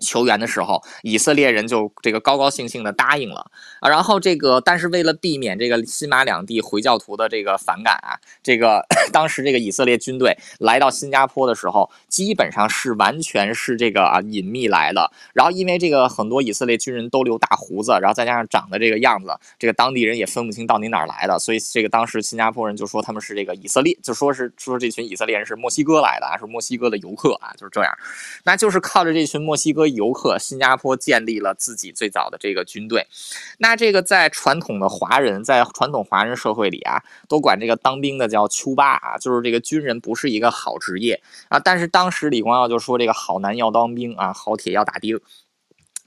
[0.03, 3.89] 求援的时候，以色列人就这个高高兴兴的答应了啊。
[3.89, 15.11] 然后这个，但是为了避免这个新马两地回教徒的这个反感啊，这个 当时这个以色列军队来到新加坡的时候，基本上是完全是这个啊隐秘来的。
[15.33, 27.93] 然后因为这个很多以色列军人都留大胡子，然后再加上长得这个样子，这个当地人也分不清到底哪儿来的，所以这个当时新加坡人就说他们是这个以色列，就说是说这群以色列人是墨西哥来的啊，是墨西哥的游客啊，就是这样。
[28.45, 29.83] 那就是靠着这群墨西哥。
[29.95, 33.07] 游客，新加坡建立了自己最早的这个军队。
[33.59, 41.59] 那这个在传统的华人，在传统华人社会里啊，都管这个当兵的叫丘巴啊，就是这个军人不是一个好职业啊。
[41.59, 45.21] 但是当时李光耀就说，这个好男要当兵啊，好铁要打钉。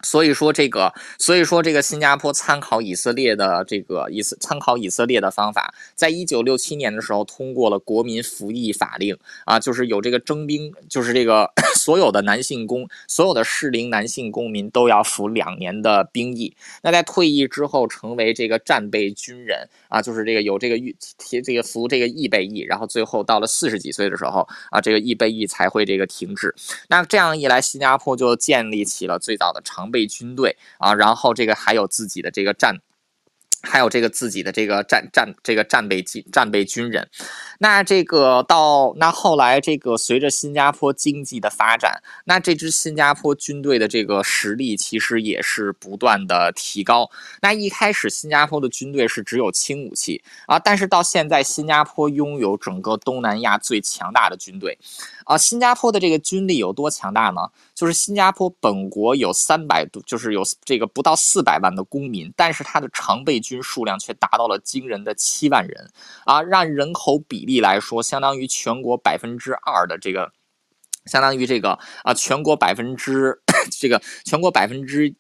[0.06, 16.56] 所以说这个，所以说这个新加坡参考以色列的这个以色参考以色列的方法，在一九六七年的时候通过了国民服役法令啊，就是有这个征兵，就是这个 所有的男性公，所有的适龄男性公民都要服两年的兵役。
[16.84, 26.54] 那在退役之后成为这个战备军人啊，就是这个有这个预提这个服这个预备役，然后最后到了四十几岁的时候啊，这个预备役才会这个停止。
[26.90, 29.92] 那这样一来，新加坡就建立起了最早的常。
[29.96, 32.76] 备军队啊，然后这个还有自己的这个战。
[33.66, 37.10] 还有这个自己的这个战战这个战备军战备军人，
[37.58, 47.10] 那这个到那后来这个随着新加坡经济的发展，那这支新加坡军队的这个实力其实也是不断的提高。
[47.42, 54.78] 那一开始新加坡的军队是只有轻武器啊，但是到现在新加坡拥有整个东南亚最强大的军队
[55.26, 55.36] 啊。
[55.36, 57.42] 新加坡的这个军力有多强大呢？
[57.74, 63.55] 就是新加坡本国有三百多，就是有这个不到四百万的公民，但是它的常备军。
[63.62, 65.92] 数量却达到了惊人的七万人
[66.26, 66.42] 啊！
[66.52, 70.32] 按人口比例来说，相当于全国百分之二的这个，
[71.06, 73.42] 相当于这个啊，全国百分之
[73.80, 75.16] 这个全国百分之。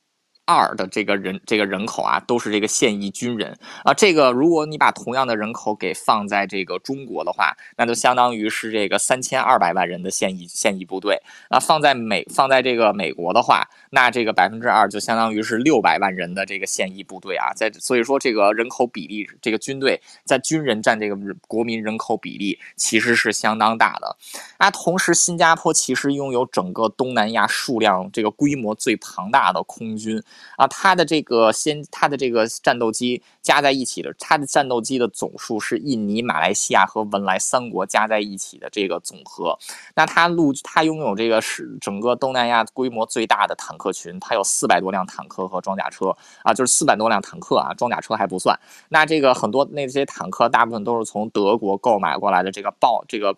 [0.46, 3.94] 二的这个人这个人口啊，都是这个现役军人啊。
[3.94, 11.22] 这个如果你把同样的人口给放在这个中国的话，那就相当于是这个三千二百万人的现役现役部队。
[11.50, 17.52] 那放在美放在这个美国的话，那这个百分之二就相当于是六百万人的这个现役部队啊。
[17.56, 24.16] 在所以说这个人口比例，这个军队在军人占这个国民人口比例其实是相当大的。
[24.58, 30.22] 啊同时，新加坡其实拥有整个东南亚数量这个规模最庞大的空军。
[30.58, 39.58] 啊，它的这个先，它的这个战斗机加在一起的，它的战斗机的总数是印尼、马来西亚和文莱三国加在一起的这个总和。
[39.96, 48.60] 那它陆，它拥有这个是整个东南亚规模最大的坦克群，它有四百多辆坦克和装甲车啊，就是四百多辆坦克啊，装甲车还不算。
[48.90, 53.36] 那这个很多那些坦克大部分都是从德国购买过来的，这个豹这个。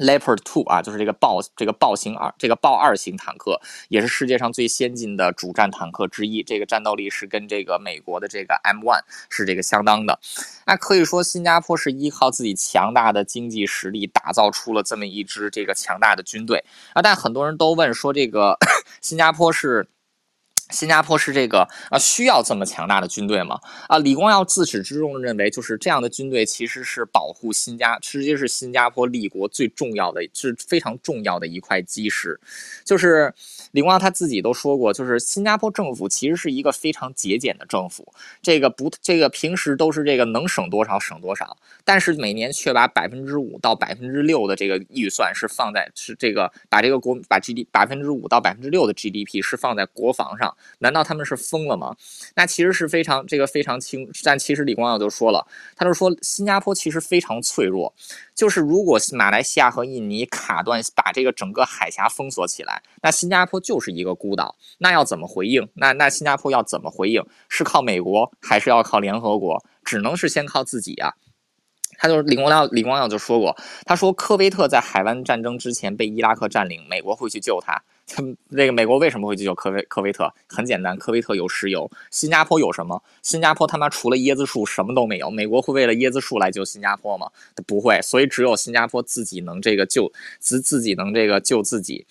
[0.00, 6.42] Leopard Two 啊，就是这个豹这个豹型二这个豹二型坦克，也是世界上最先进的主战坦克之一。
[6.42, 10.18] 这个战斗力是跟这个美国的这个 M One 是这个相当的。
[10.66, 17.02] 那可以说，新加坡是依靠自己强大的经济实力，打造出了这么一支这个强大的军队啊。
[17.02, 18.58] 但很多人都问说，这个
[19.00, 19.86] 新加坡是。
[20.70, 23.58] 新加坡是这个啊，需要这么强大的军队吗？
[23.88, 32.40] 啊，李光耀自始至终认为，就是这样的军队其实是保护新加，直接是新加坡立国最重要的，是非常重要的一块基石。
[32.84, 33.34] 就是
[33.72, 50.56] 李光耀他自己都说过，就是新加坡政府其实是一个非常节俭的政府，这个不，这个平时都是这个能省多少省多少，但是每年却把百分之五到百分之六的这个预算是放在是这个把这个国把 G D 百分之五到百分之六的 G D P 是放在国防上。
[50.78, 51.94] 难道他们是疯了吗？
[52.34, 55.46] 那其实是非常这个非常轻，但其实李光耀就说了，
[55.76, 57.94] 他就说新加坡其实非常脆弱，
[58.34, 65.68] 就是如果马来西亚和印尼卡断，把这个整个海峡封锁起来，那新加坡就是一个孤岛，那要怎么回应？
[65.74, 67.24] 那那新加坡要怎么回应？
[67.48, 69.62] 是靠美国还是要靠联合国？
[69.84, 71.14] 只能是先靠自己啊！
[71.98, 77.82] 他就李光耀，李光耀就说过，他说科威特在海湾战争之前被伊拉克占领，美国会去救他。
[78.12, 80.28] 他这个美国为什么会去救科威科威特？
[80.48, 81.88] 很简单，科威特有石油。
[82.10, 83.00] 新加坡有什么？
[83.22, 85.30] 新加坡他妈除了椰子树什么都没有。
[85.30, 87.30] 美国会为了椰子树来救新加坡吗？
[87.68, 88.00] 不会。
[88.02, 92.04] 所以只有新加坡自己能这个救自自己能这个救自己。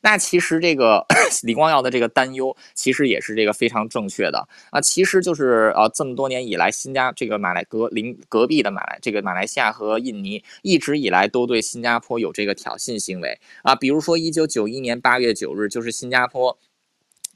[0.00, 1.04] 那其实这个
[1.44, 4.80] 李光耀的这个担忧，其实也是这个非常正确的啊。
[4.80, 13.74] 其实就是呃这么多年以来，新加这个马来隔邻隔壁的马来这个马来西亚和印尼一直以来都对新加坡有这个挑衅行为啊。
[13.74, 15.34] 比如说一九九一年八月。
[15.42, 16.56] 九日就是新加坡，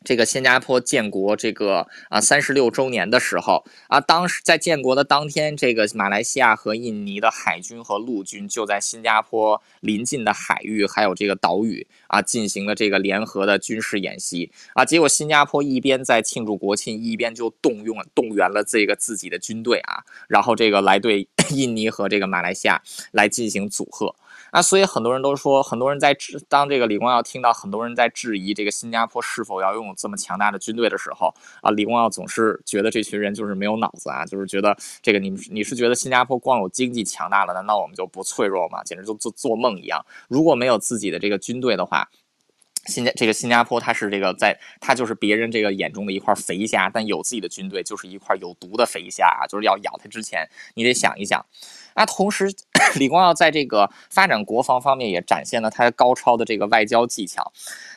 [0.04, 14.84] 这个新加坡建国这个啊三十六周年的时候啊，当时在建国的当天，这个马来西亚和印尼的海军和陆军就在新加坡临近的海域还有这个岛屿啊进行了这个联合的军事演习啊。
[14.84, 22.80] 结果新加坡一边在庆祝国庆，一边就动用动员了这个自己的军队啊，然后这个来对 印尼和这个马来西亚
[23.10, 24.14] 来进行阻吓。
[24.56, 31.30] 那所以很多人都说，很多人在质当这个李光耀听到很多人在质疑这个新加坡是否要拥有这么强大的军队的时候，
[31.60, 38.82] 啊，李光耀总是觉得这群人就是没有脑子啊，就是觉得这个你你是觉得新加坡光有经济强大了，难道我们就不脆弱吗？
[38.82, 40.02] 简直就做做梦一样。
[40.26, 42.08] 如果没有自己的这个军队的话，
[42.86, 51.44] 新加这个新加坡它是这个在它就是别人这个眼中的一块肥虾，但有自己的军队就是一块有毒的肥虾啊，就是要咬它之前，你得想一想。
[51.98, 52.54] 那同时，
[52.96, 57.50] 李光耀在这个发展国防方面也展现了他高超的这个外交技巧。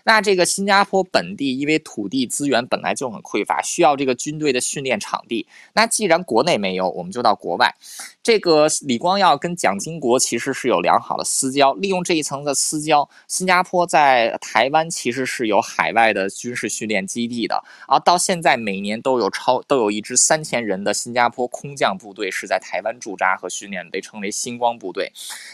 [0.09, 5.45] 那这个新加坡本地因为土地资源本来就很匮乏，需要这个军队的训练场地。
[5.73, 7.75] 那既然国内没有，我们就到国外。
[8.23, 17.99] 这个李光耀跟蒋经国其实是有良好的私交，利用这一层的私交，新加坡在台湾其实是有海外的军事训练基地的啊。
[17.99, 23.79] 到现在每年都有超都有一支三千人的新加坡空降部队是在台湾驻扎和训练。
[23.91, 25.11] 被称为星光部队，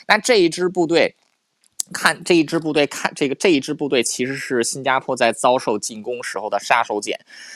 [0.08, 1.16] 那这一支部队。
[1.94, 7.16] 看这一支部队，看这个这一支部队其实是新加坡在遭受进攻时候的杀手锏。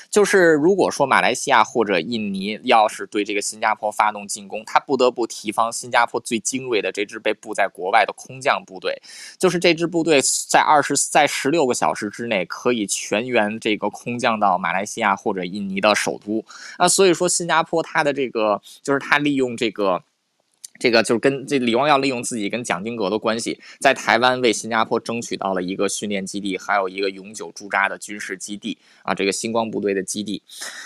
[0.09, 9.01] 就是如果说马来西亚或者印尼要是对这个新加坡发动进攻，他不得不提防新加坡最精锐的这支被布在国外的空降部队。
[9.37, 16.45] 就是这支部队在二十在十六个小时之内可以全员这个空降到马来西亚或者印尼的首都
[16.77, 16.87] 啊。
[16.87, 20.03] 所以说新加坡它的这个就是它利用这个。
[20.79, 30.41] 这个就是跟这李光耀利用自己跟蒋经国的关系，在台湾为新加坡争取到了一个训练基地，还有一个永久驻扎的军事基地啊，这个星光部队的基地。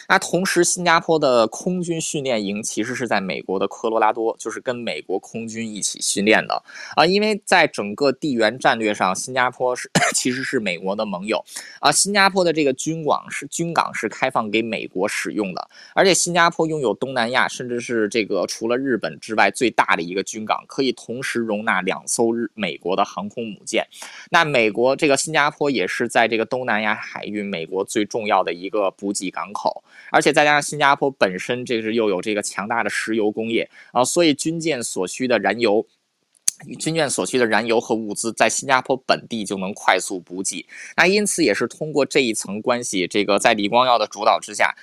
[0.09, 6.63] 那同时，新加坡的空军训练营其实是在美国的科罗拉多，就是跟美国空军一起训练的
[6.95, 7.05] 啊。
[7.05, 11.45] 因为在整个地缘战略上，新加坡是 其实是美国的盟友
[11.79, 11.91] 啊。
[11.91, 19.82] 新加坡的这个军港是军港是开放给美国使用的，而且新加坡拥有东南亚甚至是这个除了日本之外最大。
[19.85, 23.85] 大的一个军港可以同时容纳两艘日美国的航空母舰，
[24.29, 35.85] 那美国这个新加坡也是在这个东南亚海域美国最重要的一个补给港口，而且再加上新加坡本身这是又有这个强大的石油工业啊，所以军舰所需的燃油。
[36.79, 40.65] 军舰所需的燃油和物资在新加坡本地就能快速补给，
[40.95, 44.73] 那因此也是通过这一层关系，这个在李光耀的主导之下。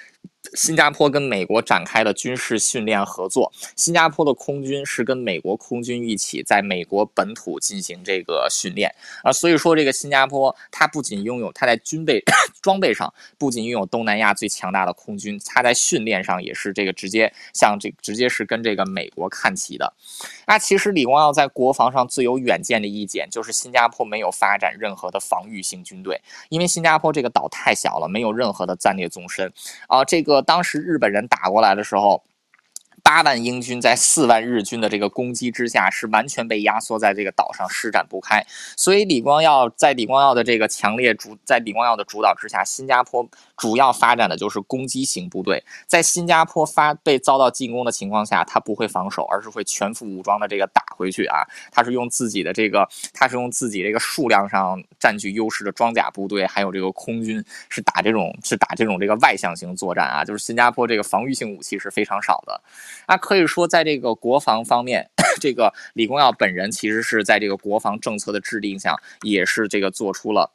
[0.55, 12.25] 新加坡跟美国展开的军事训练合作，新加坡的空军是跟美国空军一起在美国本土进行这个训练啊，所以说这个新加坡它不仅拥有它在军备
[12.63, 19.93] 装备上不仅拥有东南亚最强大的空军，它在训练上也是这个直接向这直接是跟这个美国看齐的。
[20.47, 29.53] 那其实李光耀在国防上最有远见的一点就是新加坡没有发展任何的防御性军队，因为新加坡这个岛太小了，没有任何的战略纵深
[29.87, 30.30] 啊，这个。
[30.31, 32.23] 个当时日本人打过来的时候。
[33.03, 38.45] 八万英军在四万日军的这个攻击之下，是完全被压缩在这个岛上，施展不开。
[38.77, 43.27] 所以李光耀在李光耀的这个强烈主，在李光耀的主导之下，新加坡
[43.61, 45.63] 主要发展的就是攻击型部队。
[45.87, 51.45] 在新加坡发被遭到进攻的情况下，他不会防守，而是会全副武装的这个打回去啊！
[51.71, 60.25] 他是用自己的这个，他是用自己这个数量上占据优势的装甲部队，还有这个空军，是打这种是打这种这个外向型作战啊！
[60.25, 62.59] 就是新加坡这个防御性武器是非常少的。
[63.07, 70.51] 那可以说，在这个国防方面， 这个李光耀本人其实是在这个国防政策的制定上，也是这个做出了，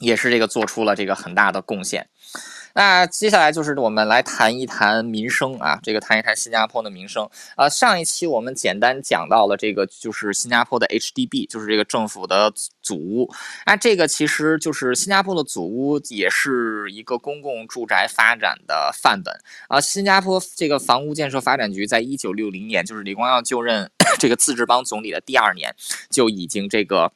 [0.00, 2.08] 也是这个做出了这个很大的贡献。
[2.72, 7.28] 那接下来就是我们来谈一谈民生啊，这个谈一谈新加坡的民生。
[7.56, 13.28] 呃，上一期我们简单讲到了这个，就是新加坡的 HDB，就是这个政府的祖屋。
[13.66, 19.34] 那这个其实就是新加坡的祖屋，也是一个公共住宅发展的范本
[19.66, 19.80] 啊。
[19.80, 23.90] 新加坡这个房屋建设发展局在一九六零年，就是李光耀就任
[24.20, 25.74] 这个自治邦总理的第二年，
[26.08, 27.12] 就已经这个。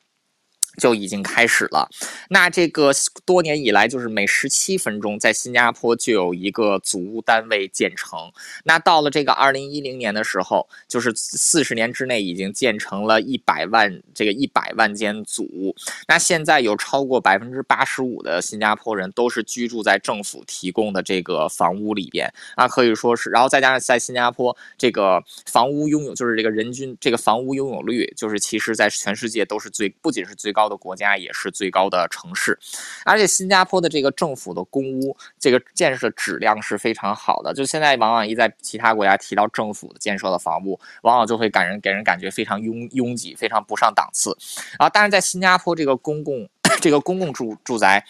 [0.78, 1.88] 就已经开始了。
[2.28, 2.90] 那这个
[3.24, 8.18] 多年以来，就是每十七分钟，在新加坡就有一个组屋单位建成。
[8.64, 15.74] 那到了这个二零一零年的时候，就是四十年之内已经建成了一百万这个一百万间组屋。
[16.08, 22.32] 那现在有超过百分之八十五的新加坡人都是居住在政府提供的这个房屋里边。
[22.56, 30.63] 那可以说是，然后再加上在新加坡这个房屋拥有，就是这个人均这个房屋拥有率，就是其实在全世界都是最不仅是最高。
[30.64, 32.58] 高的国家也是最高的城市，
[33.04, 37.52] 而且新加坡的这个政府的公屋这个建设质量是非常好的。
[37.52, 44.34] 就现在往往一在其他国家提到政府的建设的房屋，往往就会感人给人感觉非常拥拥挤，非常不上档次。
[44.78, 46.48] 啊，但是在新加坡这个公共
[46.80, 48.02] 这个公共住住宅。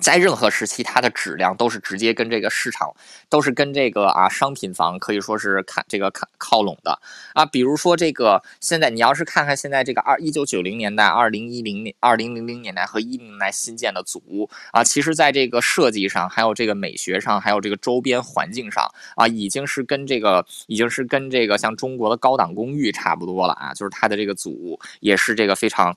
[0.00, 2.94] 在任何时期，它的质量都是直接跟这个市场，
[3.28, 6.98] 都是跟这个啊商品房可以说是看这个看靠拢的
[7.34, 7.44] 啊。
[7.44, 23.74] 比如说这个现在你要是看看现在这个二一九九零年代、二零一零年、二零零零年代和一零年代新建的组屋啊，其实在这个设计上，还有这个美学上，还有这个周边环境上啊，已经是跟这个已经是跟这个像中国的高档公寓差不多了啊。
[23.74, 25.96] 就是它的这个组屋也是这个非常。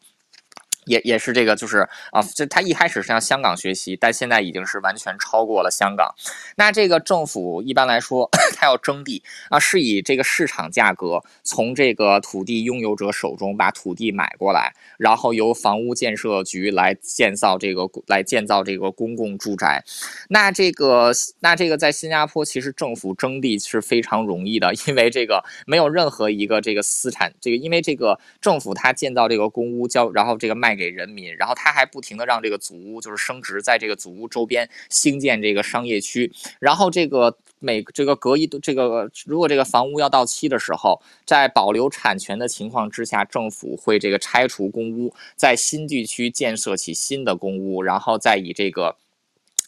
[0.85, 6.13] 也也是这个，就是啊，就他一开始是向香港学习，但现在已经是完全超过了香港。
[6.57, 19.83] 那这个政府一般来说， 他要征地啊，是以这个市场价格从这个土地拥有者手中把土地买过来，然后由房屋建设局来建造这个来建造这个公共住宅。
[20.29, 30.74] 那这个那这个在新加坡其实政府征地是非常容易的，因为这个没有任何一个这个私产这个，因为这个政府它建造这个公屋交，然后这个卖。
[30.75, 48.97] 给人民，然后他还不停的让这个祖屋就是升值，在这个祖屋周边兴建这个商业区，然后这个每这个隔一这个如果这个房屋要到期的时候，在保留产权的情况之下，政府会这个拆除公屋，在新地区建设起新的公屋，然后再以这个。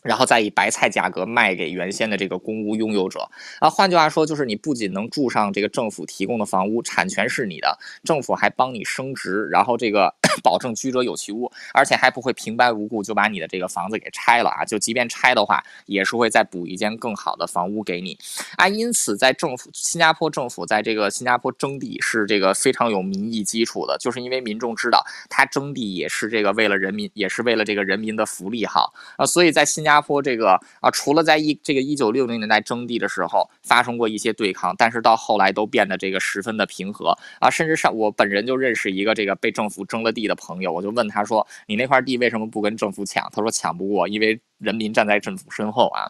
[0.04, 3.30] 然后再以白菜价格卖给原先的这个公屋拥有者
[3.60, 18.18] 啊，换句话说，就是你不仅能住上这个政府提供的房屋，产权是你的，政府还帮你升值，然后这个 保证居者有其屋，而且还不会平白无故就把你的这个房子给拆了啊，就即便拆的话，也是会再补一间更好的房屋给你
[18.58, 18.68] 啊。
[18.68, 29.98] 因此，在政府新加坡政府在这个新加坡征地是这个非常有民意基础的，就是因为民众知道他征地也是这个为了人民，也是为了这个人民的福利好啊，所以在新新加。
[30.08, 46.06] 坡这个啊，除了在一这个一九六零年代征地的时候发生过一些对抗，但是到后来都变得这个十分的平和啊，甚至上我本人就认识一个这个被政府征了地的朋友，我就问他说：“你那块地为什么不跟政府抢？”他说：“抢不过，因为人民站在政府身后啊。”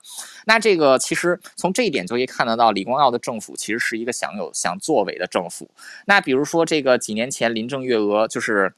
[0.46, 5.72] 那这个其实从这一点就可以看得到，李光耀的政府其实是一个想有想作为的政府。
[6.06, 8.74] 那比如说这个几年前林郑月娥就是。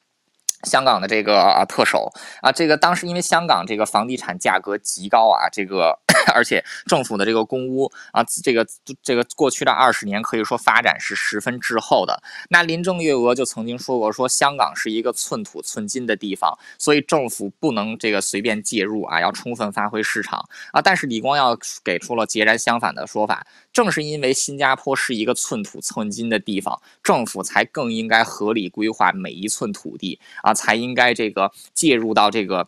[0.64, 2.12] 香港的这个啊特首。
[2.42, 6.00] 啊，这个当时因为香港这个房地产价格极高啊，这个
[6.34, 8.66] 而且政府的这个公屋啊，这个
[9.02, 12.22] 这个过去的二十年可以说发展是十分滞后的。
[12.50, 20.40] 那林郑月娥就曾经说过，说香港是一个寸土寸金的地方，所以政府不能这个随便介入啊，要充分发挥市场
[20.72, 20.82] 啊。
[20.82, 30.54] 但是李光耀给出了截然相反的说法，正是因为新加坡是一个寸土寸金的地方，政府才更应该合理规划每一寸土地啊。
[30.54, 32.68] 才应该这个介入到这个。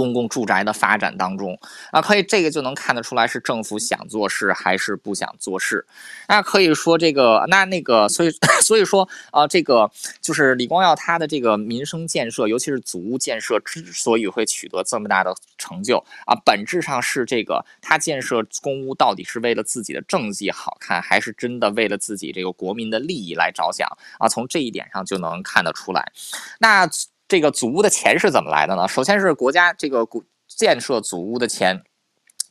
[0.00, 1.58] 公共住宅的发展当中
[1.92, 5.86] 啊，可以这个就能看得出来是政府想做事还是不想做事。
[6.26, 8.30] 那可以说这个那那个，所以
[8.64, 9.90] 所以说啊，这个
[10.22, 23.86] 就是李光耀他的这个民生建设，尤其是祖屋建设之所以会取得这么大的成就啊，本质上是这个他建设公屋到底是为了自己的政绩好看，还是真的为了自己这个国民的利益来着想
[24.18, 24.26] 啊？
[24.26, 26.10] 从这一点上就能看得出来。
[26.58, 26.88] 那。
[27.30, 28.88] 这个祖屋的钱是怎么来的呢？
[28.88, 30.04] 首先是国家这个
[30.48, 31.84] 建设祖屋的钱。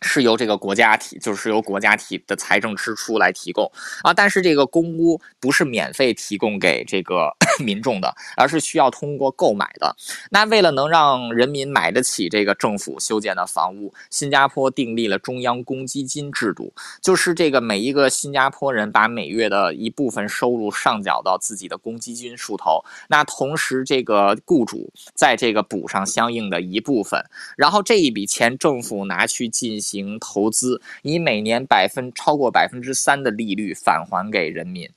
[0.01, 3.69] 是由这个国家提，就是由国家提的财政支出来提供
[4.03, 9.95] 啊，但是这个公屋不是免费提供给这个 民众的，而是需要通过购买的。
[10.31, 27.21] 那为了能让人民买得起这个政府修建的房屋，新加坡订立了中央公积金制度，就是这个每一个新加坡人把每月的一部分收入上缴到自己的公积金户头，那同时这个雇主在这个补上相应的一部分，
[27.57, 29.88] 然后这一笔钱政府拿去进行。
[29.89, 34.89] 行投资，以每年百分超过百分之三的利率返还给人民。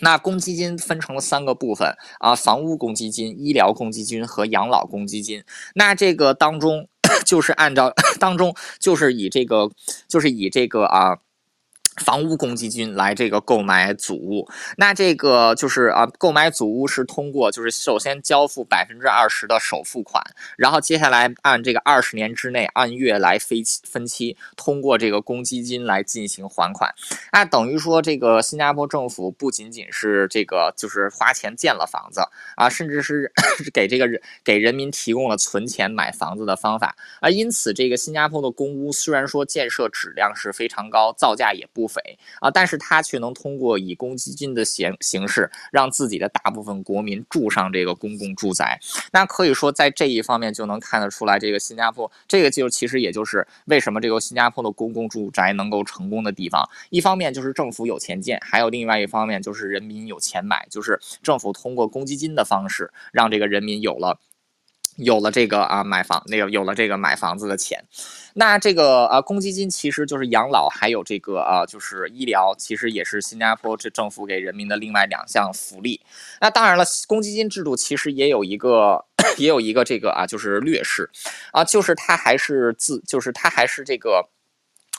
[0.00, 5.42] 那公积金分成了三个部分啊，房屋公积金、医疗公积金和养老公积金。
[5.74, 6.88] 那这个当中
[7.24, 9.70] 就是按照 当中就是以这个
[10.06, 11.18] 就是以这个啊。
[11.96, 20.22] 房屋公积金来这个购买祖屋，那这个就是啊，购买祖屋是通过就是首先交付百分之二十的首付款，
[20.58, 26.94] 然后接下来按这个二十年之内按月来分期分期，通过这个公积金来进行还款。
[27.32, 32.20] 那等于说这个新加坡政府不仅仅是这个就是花钱建了房子
[32.56, 33.32] 啊，甚至是
[33.72, 37.30] 给这个人给人民提供了存钱买房子的方法啊。
[37.30, 41.85] 因此，这个新加坡的公屋虽然说建设质量是非常高，造价也不。
[41.86, 48.78] 匪啊，但是他却能通过以公积金的形形式，让自己的大部分国民住上这个公共住宅。
[49.12, 56.68] 那可以说，在这一方面就能看得出来，这个新加坡，这个就其实也就是为什么这个新加坡的公共住宅能够成功的地方。
[56.90, 64.18] 一方面就是政府有钱建，还有另外一方面就是人民有钱买，就是政府通过公积金的方式，让这个人民有了。
[64.96, 67.84] 有了这个啊，买房那个有了这个买房子的钱，
[68.34, 76.00] 那这个呃公积金其实就是养老，还有这个啊就是医疗，其实也是新加坡这政府给人民的另外两项福利。
[76.40, 79.04] 那当然了，公积金制度其实也有一个
[79.38, 81.10] 也有一个这个啊就是劣势
[81.52, 84.28] 啊，就是它还是自就是它还是这个。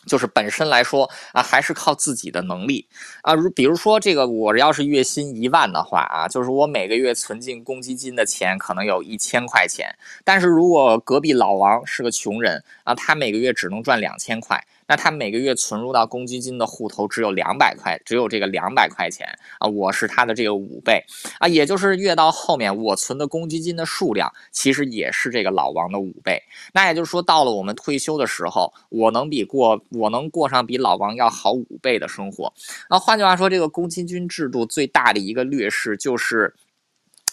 [0.08, 2.88] 就是本身来说啊，还是靠自己的能力
[3.22, 3.34] 啊。
[3.34, 9.94] 如比如说这个，我要是月薪一万的话啊，就是我每个月存进公积金的钱可能有一千块钱。
[10.24, 14.66] 但是如果隔壁老王是个穷人啊，他每个月只能赚两千块。
[14.88, 19.28] 那他每个月存入到公积金的户头只有两百块，只有这个两百块钱
[19.60, 21.04] 啊，我是他的这个五倍
[21.40, 26.42] 啊，也就是越到后面我存的公积金的数量其实也是这个老王的五倍。
[26.74, 32.54] 那也就是说，到了我们退休的时候，我能比过我能过上比老王要好五倍的生活。
[32.90, 36.54] 那换句话说，这个公积金制度最大的一个劣势就是。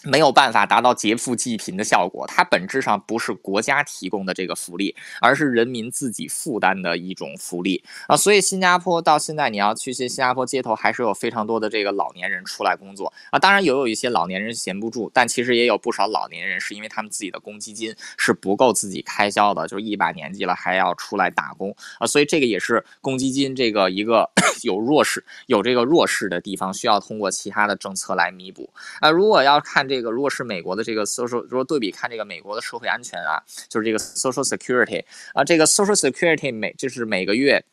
[0.05, 8.15] 没有办法达到劫富济贫的效果，它本质上不是国家提供的这个福利，而是人民自己负担的一种福利啊。
[8.15, 13.39] 所以新加坡到现在，你要去新新加坡街头，还是有非常多的这个老年人出来工作啊。
[13.39, 22.07] 当然也有一些老年人闲不住，但其实也有不少老年人是因为他们自己的公积金是不够自己开销的，就是一把年纪了还要出来打工啊。
[22.07, 24.31] 所以这个也是公积金这个一个
[24.65, 28.69] 有弱势有这个弱势的地方，需要通过其他的政策来弥补
[29.01, 29.11] 啊。
[29.11, 29.94] 如果要看这。
[29.95, 33.39] 这个如果是美国的这个 social，如果对比看这个美国的社会安全啊，
[33.69, 37.65] 就是这个 social security 啊，这个 social security 每就是每个月。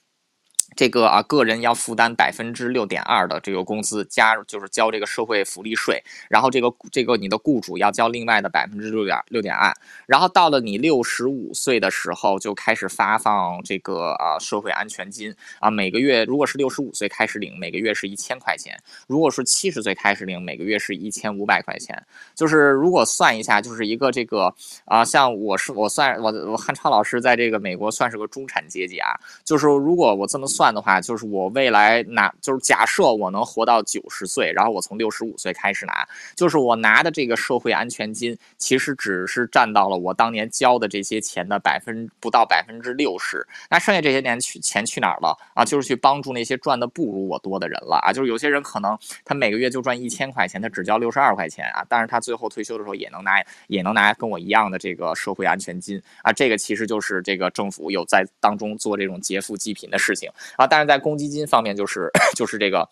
[0.74, 9.74] 这个啊，个人要负担百分之六点二的这个工资，加就是交这个社会福利税，然后这个这个你的雇主要交另外的百分之六点六点二，
[10.07, 18.74] 然后到了你六十五岁的时候就开始发放这个啊社会安全金啊，每个月如果是六十五岁开始领，每个月是一千块钱；
[19.07, 22.01] 如果是七十岁开始领，每个月是一千五百块钱。
[22.34, 24.55] 就是如果算一下，就是一个这个
[24.86, 29.09] 啊，像我是我算我我汉超老师在这个美国算是个中产阶级啊，
[29.43, 30.61] 就是如果我这么算。
[30.62, 43.43] 算的话，就是我未来拿，就是假设我能活到九十岁，然后我从六十五岁开始拿，就是我拿的这个社会安全金，其实只是占到了我当年交的这些钱的百分不到百分之六十。
[43.72, 45.66] 那剩下这些年去钱去哪儿了啊？
[45.66, 48.14] 就是去帮助那些赚的不如我多的人了啊！
[48.14, 48.95] 就是有些人可能
[49.26, 56.32] 他每个月就赚一千块钱，他只交六十二块钱啊，但是他最后退休的时候也能拿也能拿跟我一样的这个社会安全金啊。
[56.32, 60.30] 这个其实就是这个政府有在当中做这种劫富济贫的事情。
[60.58, 62.89] 啊，但是在公积金方面，就是 就是这个。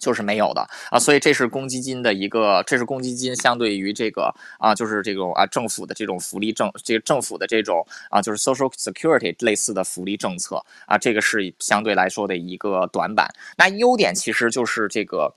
[0.00, 0.60] 就是没有的
[0.90, 13.32] 啊，所以这是公积金的一个，这是公积金相对于这个啊，就是这种啊政府的这种福利政，这个政府的这种啊，就是 social security 类似的福利政策啊，这个是相对来说的一个短板。
[13.56, 15.34] 那优点其实就是这个。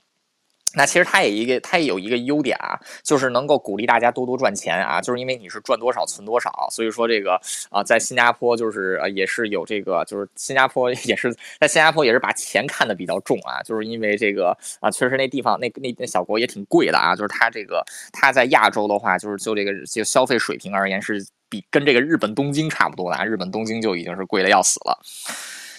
[0.78, 7.32] 那其实它也一个，它也有一个优点啊，就是能够鼓励大家多多赚钱啊，就是因为你是赚多少存多少，所以说这个
[7.68, 24.96] 啊，在新加坡就是也是有这个，就是新加坡也是在新加坡也是把钱看得比较重啊，就是因为这个啊，确实那地方那那那小国也挺贵的啊，就是它这个它在亚洲的话，就是就这个就消费水平而言是比跟这个日本东京差不多的啊，日本东京就已经是贵的要死了。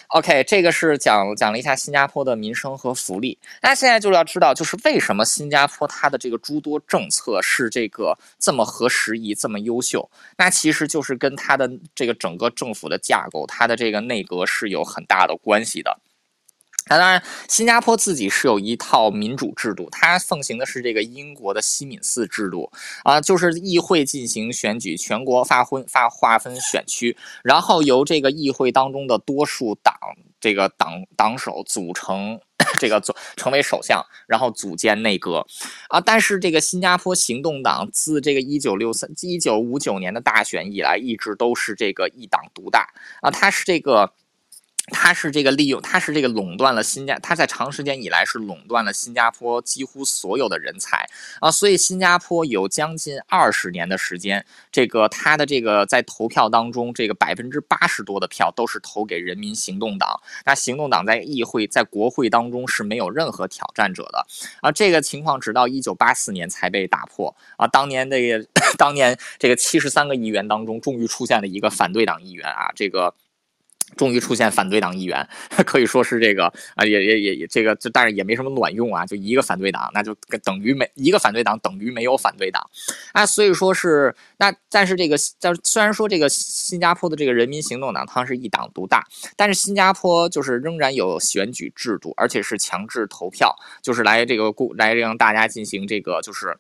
[0.10, 3.38] OK，这个是讲讲了一下新加坡的民生和福利。
[3.62, 10.10] 那现在就是要知道，就是为什么新加坡它的这个诸多政策是这个这么合时宜、这么优秀？
[10.36, 16.00] 那其实就是跟它的这个整个政府的架构、它的这个内阁是有很大的关系的。
[16.90, 22.72] 那当然，新加坡自己是有一套民主制度，它奉行的是这个英国的西敏寺制度
[23.04, 29.96] 啊，就是议会进行选举，全国发分发划分选区，然后由这个议会当中的多数党
[30.42, 32.40] 这个党党首组成
[32.80, 35.46] 这个组成为首相，然后组建内阁
[35.90, 36.02] 啊。
[36.02, 42.88] 但是这个新加坡行动党自这个一九六三一九五九年的大选以来，一直都是这个一党独大
[43.22, 44.14] 啊，它是这个。
[44.90, 51.08] 他是这个利用，他是这个垄断了新加，他在长时间以来是垄断了新加坡几乎所有的人才
[51.40, 60.20] 啊，所以新加坡有将近二十年的时间，这个他的这个在投票当中，这个百分之八十多的票都是投给人民行动党。
[60.46, 64.26] 那行动党在议会、在国会当中是没有任何挑战者的
[64.62, 67.68] 啊，这个情况直到一九八四年才被打破啊。
[67.68, 68.46] 当年那个
[68.78, 73.14] 当年这个七十三个议员当中，终于出现了一个反对党议员啊，这个。
[73.98, 75.28] 终于出现反对党议员，
[75.66, 82.70] 可以说是这个啊，也也也也这个，就但是也没什么卵用啊，就一个反对党，那就等于没一个反对党等于没有反对党
[83.14, 96.58] 啊，所以说是那，但是这个叫虽然说这个新加坡的这个人民行动党它是一党独大，但是新加坡就是仍然有选举制度，而且是强制投票，就是来这个顾来让大家进行这个就是。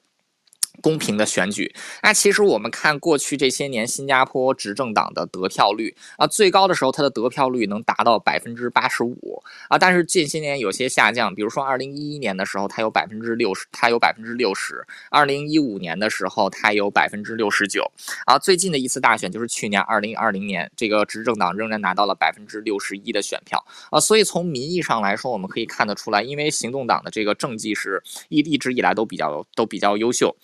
[0.81, 1.73] 公平的选举，
[2.03, 9.43] 那其实我们看过去这些年新加坡执政党的得票率啊，最高的时候它的得票率能达到百分之八十五。
[9.67, 17.91] 啊，但是近些年有些下降，比如说二零一一年的时候它有百分之六十，它有百分之六十，二零一五年的时候它有百分之六十九。
[18.25, 23.63] 啊，最近的一次大选就是去年二零二零年，这个执政党仍然拿到了百分之六十一的选票。
[23.91, 30.35] 啊，所以从民意上来说，我们可以看得出来，因为行动党的这个政绩是一一直以来都比较都比较优秀。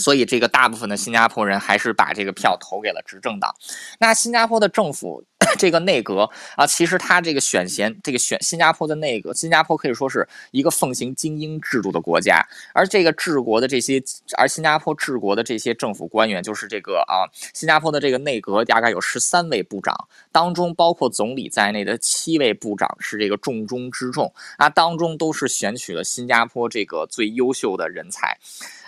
[0.00, 3.54] 所以，这个大部分的新加坡人还是把这个票投给了执政党。
[3.98, 5.24] 那新加坡的政府。
[5.58, 12.46] 这个内阁啊，其实他这个选贤，这个选新加坡的内阁，新加坡可以说是一个奉行精英制度的国家。
[12.74, 14.00] 而这个治国的这些，
[14.36, 17.24] 而新加坡治国的这些政府官员，就是这个啊，
[17.54, 19.96] 新加坡的这个内阁大概有十三位部长，
[20.30, 28.38] 当中包括总理在内的七位部长是这个重中之重啊，当中都是选取了新加坡这个最优秀的人才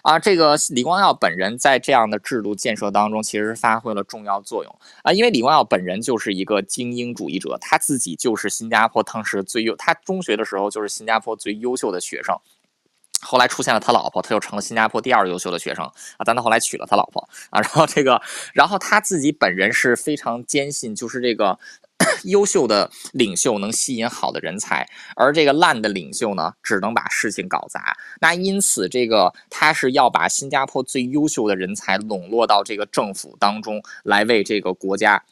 [0.02, 0.18] 啊。
[0.18, 6.62] 这个李光耀本人在这样的制度建设当中，其实发挥了重要作用啊，因为李光耀本人就是一个。
[6.72, 12.34] 精英主义者，他自己就是新加坡当时最优，他中学的时候就是新加坡最优秀的学生，
[13.20, 18.22] 后来出现了他老婆，他就成了新加坡第二优秀的学生啊，但他后来娶了他老婆啊，然后这个，
[18.54, 21.58] 然后他自己本人是非常坚信，就是这个
[22.24, 27.96] 优秀的领袖能吸引好的人才，而这个烂的领袖呢，只能把事情搞砸。
[28.20, 35.22] 那因此，这个他是要把新加坡最优秀的人才笼络到这个政府当中来，为这个国家。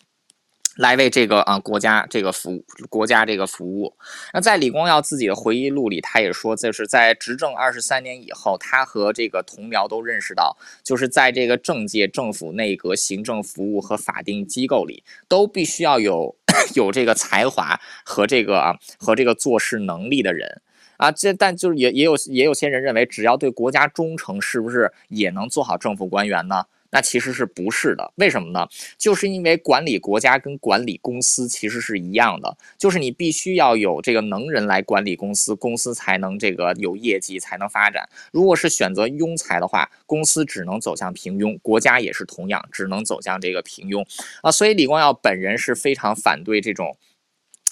[0.76, 3.94] 来为这个啊国家这个服务，国家这个服务。
[4.32, 16.36] 那在李光耀自己的回忆录里，他也说，就是在执政二十三年以后，他和这个同僚都认识到，就是在这个政界、政府、内阁、行政服务和法定机构里，都必须要有
[16.74, 20.62] 有这个才华和这个啊和这个做事能力的人
[20.96, 21.10] 啊。
[21.10, 26.64] 这但就是也也有也有些人认为，只要对国家忠诚，是不是也能做好政府官员呢？
[26.90, 28.12] 那其实是不是的？
[28.16, 28.68] 为什么呢？
[28.98, 38.08] 就是因为管理国家跟管理公司其实是一样的，就是你必须要有这个能人来管理公司，公司才能这个有业绩，才能发展。
[38.32, 44.04] 如果是选择庸才的话，公司只能走向平庸，国家也是同样，只能走向这个平庸
[44.42, 44.50] 啊。
[44.50, 46.96] 所以李光耀本人是非常反对这种。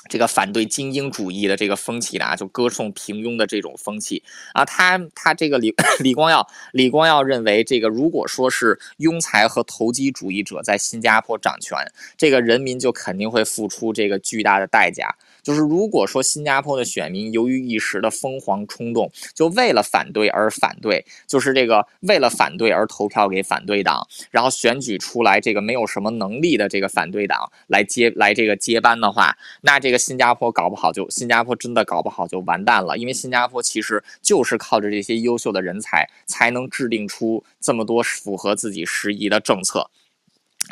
[0.08, 4.22] 这个反对精英主义的这个风气的啊，就歌颂平庸的这种风气
[4.54, 4.64] 啊。
[4.64, 11.76] 他他这个李 李光耀李光耀认为，这个如果说是庸才和投机主义者在新加坡掌权，
[12.16, 15.16] 这个人民就肯定会付出这个巨大的代价。
[15.42, 39.90] 就是如果说新加坡的选民由于一时的疯狂冲动，就为了反对而反对，就是这个为了反对而投票给反对党，然后选举出来这个没有什么能力的这个反对党来接来这个接班的话，那这个新加坡搞不好就新加坡真的搞不好就完蛋了，因为新加坡其实就是靠着这些优秀的人才才能制定出这么多符合自己时宜的政策。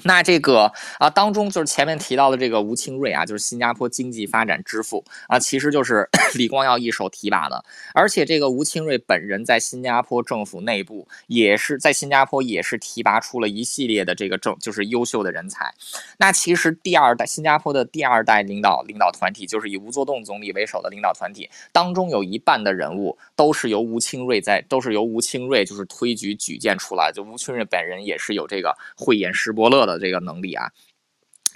[0.05, 7.65] 那这个啊，当中就是前面提到的这个吴清瑞啊，就是新加坡经济发展之父啊，其实就是 李光耀一手提拔的。
[7.95, 15.73] 而且这个吴清瑞本人在新加坡政府内部也是在新加坡也是提拔出了一系列的这个政就是优秀的人才。
[16.19, 27.11] 那其实第二代新加坡的第二代领导领导团体，就是以吴作栋总理为首的领导团体当中，有一半的人物都是由吴清瑞在都是由吴清瑞就是推举举荐出来。
[27.11, 29.86] 就吴清瑞本人也是有这个慧眼识伯乐。
[29.87, 30.71] 的这个能力啊。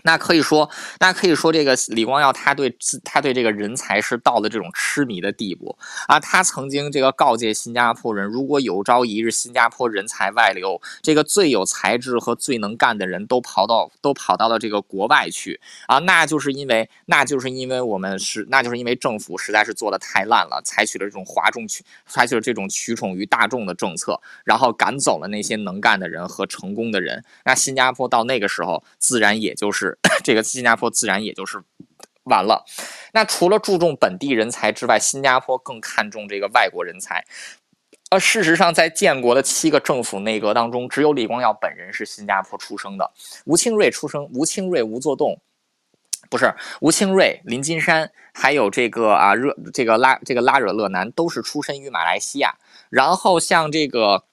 [0.02, 5.76] 那可以说，那可以说，这个李光耀他对自他对这个人才是到了这种痴迷的地步
[6.08, 6.18] 啊！
[6.18, 15.98] 他曾经这个告诫新加坡人，如果有朝一日新加坡人才外流，这个最有才智和最能干的人都跑到都跑到了这个国外去啊！
[15.98, 27.22] 那就是因为那就是因为我们是那就是因为政府实在是做的太烂了，采取了这种哗众取采取了这种取宠于大众的政策，然后赶走了那些能干的人和成功的人。
[27.44, 29.79] 那新加坡到那个时候，自然也就是。
[29.80, 31.62] 是 这个新加坡自然也就是
[32.24, 32.64] 完了。
[33.14, 37.24] 那除了注重本地人才之外，新加坡更看重这个外国人才。
[38.10, 43.10] 而事实上，在建国的七个政府内阁当中，只有李光耀本人是新加坡出生的。
[43.46, 45.40] 吴清瑞出生，吴清瑞、吴作栋，
[46.28, 52.58] 不是吴清瑞、林金山，还有这个啊热这个拉这个拉惹勒南，都是出身于马来西亚。
[52.90, 54.24] 然后像这个。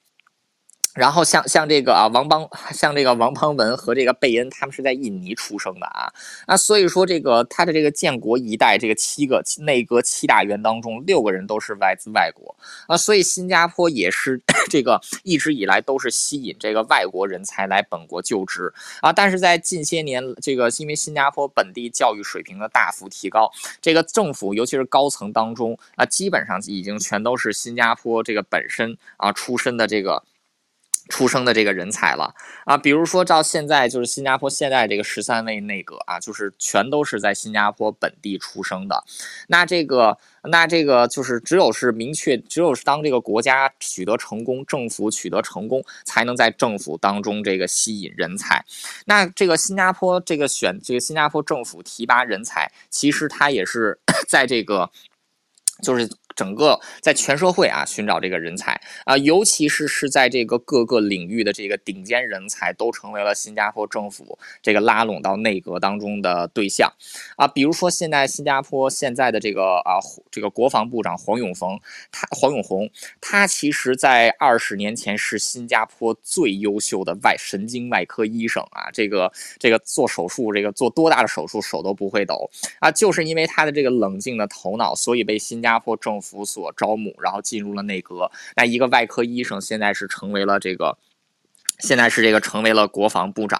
[0.97, 6.11] 然后像像这个啊，王邦，像这个王邦文和这个贝恩，他们是在印尼出生的啊，
[6.47, 12.55] 那所以说这个他的这个建国一代这个七个内阁七大员当中，六个人都是来自外国
[12.87, 14.41] 啊，所以新加坡也是
[14.71, 30.23] 这个一直以来都是吸引这个外国人才来本国就职啊，但是在近些年，这个因为新加坡本地教育水平的大幅提高，这个政府尤其是高层当中啊，基本上已经全都是新加坡这个本身啊出身的这个。
[31.09, 32.33] 出生的这个人才了
[32.65, 39.03] 啊，比如说照现在就是新加坡现在这个十三位内阁啊，就是全都是在新加坡本地出生的。
[39.47, 48.63] 那这个那这个就是只有是明确，只有是当这个国家取得成功，政府取得成功，才能在政府当中这个吸引人才。
[49.05, 54.89] 那这个新加坡这个选这个新加坡政府提拔人才，其实它也是 在这个
[55.81, 56.09] 就是。
[56.38, 66.93] 整个在全社会啊寻找这个人才啊，尤其是是在这个各个领域的这个顶尖人才，都成为了新加坡政府这个拉拢到内阁当中的对象
[67.38, 67.47] 啊。
[67.47, 69.97] 比如说现在新加坡现在的这个啊
[70.29, 71.79] 这个国防部长黄永峰，
[72.11, 72.88] 他黄永红，
[73.19, 78.91] 他其实在二十年前是新加坡最优秀的外神经外科医生啊。
[78.93, 86.26] 这个这个做手术，这个做多大的手术手都不会抖啊，就是因为他的这个冷静的头脑，所以被新加坡政府。
[86.28, 88.30] 府所招募，然后进入了内阁。
[88.55, 90.97] 那一个外科医生现在是成为了这个。
[91.80, 93.59] 现在是这个成为了国防部长，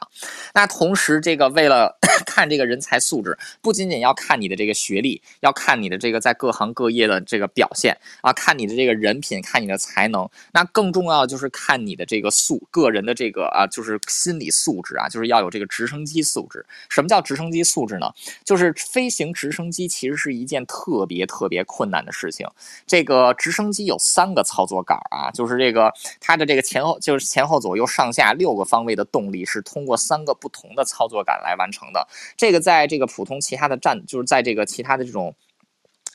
[0.54, 10.28] 那同时这个为了 看这个人才素质，不仅仅要看你的这个学历，要看你的这个在各行各业的这个表现啊，看你的这个人品，看你的才能。
[10.52, 16.66] 那更重要就是看你的这个素个人的这个啊，就是心理素质啊，就是要有这个直升机素质。
[16.90, 18.12] 什么叫直升机素质呢？
[18.44, 22.48] 就是飞行直升机其实是一件特别特别困难的事情。
[22.88, 28.07] 这个直升机有三个操作杆啊，就是这个它的这个前后就是前后左右上。
[28.08, 32.08] 上下六个方位的动力是通过三个不同的操作杆来完成的。
[32.38, 35.36] 这个在这个普通其他的站，就是在这个其他的这种。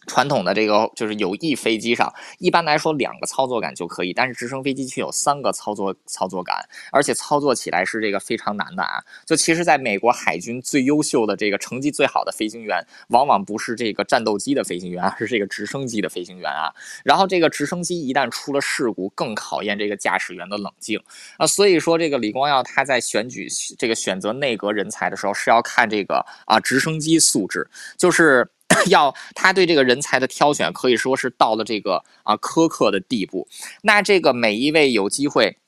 [0.07, 6.57] 传统的这个就是有翼飞机上，一般来说两个操作杆就可以，但是直升飞机却有三个操作操作杆，
[6.90, 9.03] 而且操作起来是这个非常难的啊！
[9.24, 16.72] 就其实，在美国海军最优秀的这个成绩最好的飞行员，往往不是这个战斗机的飞行员，而 是这个直升机的飞行员啊。
[17.05, 21.00] 然后这个直升机一旦出了事故，更考验这个驾驶员的冷静
[21.38, 21.46] 啊。
[21.46, 23.48] 所以说，这个李光耀他在选举
[23.78, 28.50] 这个选择内阁人才的时候，是要看这个啊直升机素质，就是。
[28.88, 33.46] 要他对这个人才的挑选可以说是到了这个啊苛刻的地步。
[33.82, 35.58] 那这个每一位有机会。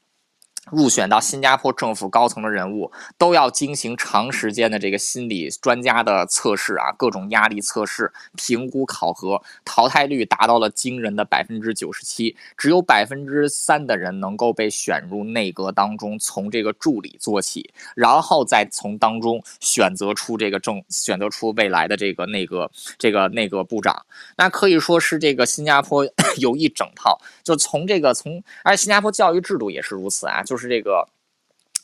[0.70, 23.94] 入选到新加坡政府高层的人物都要进行长时间的这个心理专家的测试啊，各种压力测试、评估考核，淘汰率达到了惊人的百分之九十七，只有百分之三的人能够被选入内阁当中，从这个助理做起，然后再从当中选择出这个政，选择出未来的这个内阁这个内阁部长。
[24.36, 26.06] 那可以说是这个新加坡
[26.40, 30.53] 有一整套，就从这个从，而且新加坡教育制度也是如此啊，就。
[30.54, 31.04] 就是这个，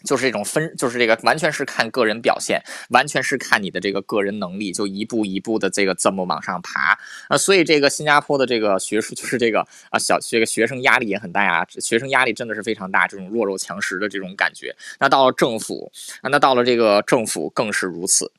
[0.04, 6.96] 就是这种分，就是这个完全是看个人表现，完全是看你的这个个人能力，就一步一步的这个这么往上爬
[7.26, 7.36] 啊。
[7.36, 14.72] 所以这个新加坡的这个学术， 就是这个啊小这个学生压力也很大啊，学生压力真的是非常大，这种弱肉强食的这种感觉。
[15.00, 15.90] 那到了政府
[16.22, 18.30] 啊，那到了这个政府更是如此。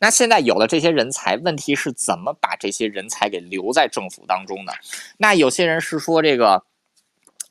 [0.00, 4.72] 那现在有了这些人才，问题是怎么把这些人才给留在政府当中呢？
[5.18, 6.64] 那有些人是说这个。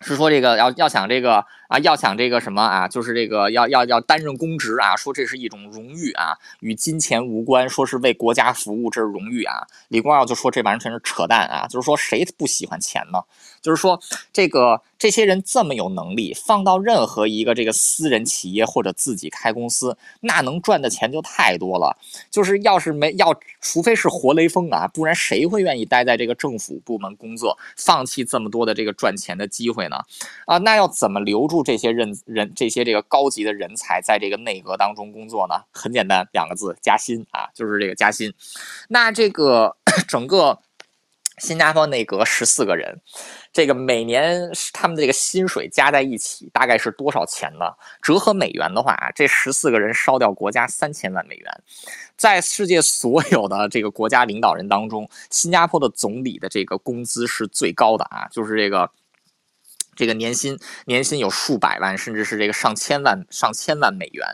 [0.02, 9.68] 是说这个要要想这个啊，要想这个什么啊，就是这个要要要担任公职啊，说这是一种荣誉啊，与金钱无关，说是为国家服务，这是荣誉啊。
[9.88, 13.20] 李光耀就说这完全是扯淡啊，就是说谁不喜欢钱呢？
[13.62, 14.00] 就是说
[14.32, 14.82] 这个。
[14.98, 21.96] 这些人这么有能力，放到任何一个这个私人企业或者自己开公司，那能赚的钱就太多了。
[22.32, 29.98] 就是要是没要，除非是活雷锋啊，不然谁会愿意待在这个政府部门工作，放弃这么多的这个赚钱的机会呢？
[30.48, 35.56] 啊，那要怎么留住这些人人这些这个高级的人才在这个内阁当中工作呢？
[35.72, 38.34] 很简单，两个字，加薪啊，就是这个加薪。
[38.90, 39.76] 那这个
[40.08, 40.60] 整个
[41.38, 43.02] 新加坡内阁十四个人。
[43.52, 47.72] 这个每年他们的这个薪水加在一起大概是多少钱呢？
[48.02, 51.64] 折合美元的话，这十四个人烧掉国家三千万美元。
[52.18, 58.92] 在世界所有的这个国家领导人当中，新加坡的总理的这个工资是最高的啊，就是这个
[59.96, 64.28] 这个年薪年薪有数百万，甚至是这个上千万上千万美元。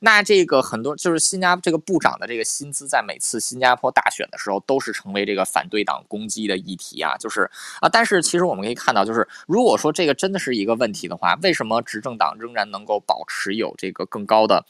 [0.00, 7.50] 那这个很多就是新加这个部长的这个薪资，在每次新加坡大选的时候，都是成为这个反对党攻击的议题啊，就是
[7.80, 14.64] 啊，但是其实我们可以看到，就是如果说这个真的是一个问题的话，为什么执政党仍然能够保持有这个更高的？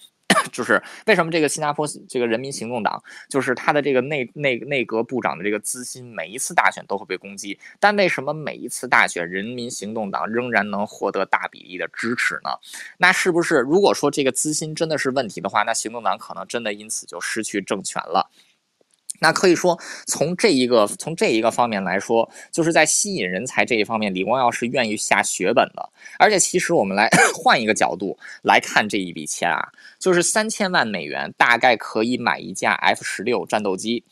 [0.53, 12.51] 就是为什么这个新加坡这个人民行动党，就是他的这个内内内阁部长的这个资薪，每一次大选都会被攻击，但为什么每一次大选人民行动党仍然能获得大比例的支持呢？
[12.99, 18.31] 那是不是如果说这个资薪真的是问题的话，那行动党可能真的因此就失去政权了？
[19.21, 25.89] 那可以说，从这一个从这一个方面来说，就是在吸引人才这一方面，李光耀是愿意下血本的。
[26.19, 34.05] 而且，其实我们来 换一个角度来看这一笔钱啊，就是三千万美元，大概可以买一架 F 十六战斗机。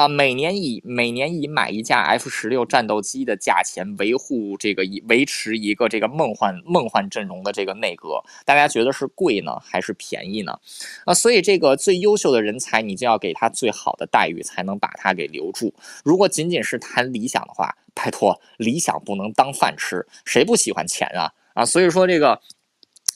[0.00, 10.58] 啊，每年以每年以买一架 F 十六战斗机的价钱维护这个以维持一个这个梦幻梦幻阵容的这个内阁，大家觉得是贵呢还是便宜呢？
[11.04, 15.74] 啊，所以这个最优秀的人才，你就要给他最好的待遇，才能把他给留住。
[16.02, 21.30] 如果仅仅是谈理想的话，拜托，理想不能当饭吃，谁不喜欢钱啊？
[21.52, 22.40] 啊，所以说这个。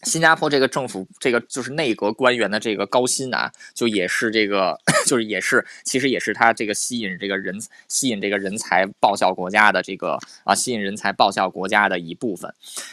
[0.05, 12.53] 新加坡这个政府，这个就是内阁官员的这个高薪啊，就也是这个， 就是也是，其实也是他这个吸引这个人，吸引这个人才报效国家的这个啊，吸引人才报效国家的一部分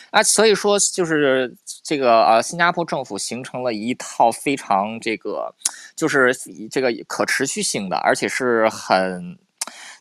[0.09, 0.24] 啊。
[0.24, 1.53] 所以说，就是
[1.84, 5.53] 这个呃，新加坡政府形成了一套非常这个，
[5.95, 6.34] 就是
[6.70, 9.38] 这个可持续性的，而且是很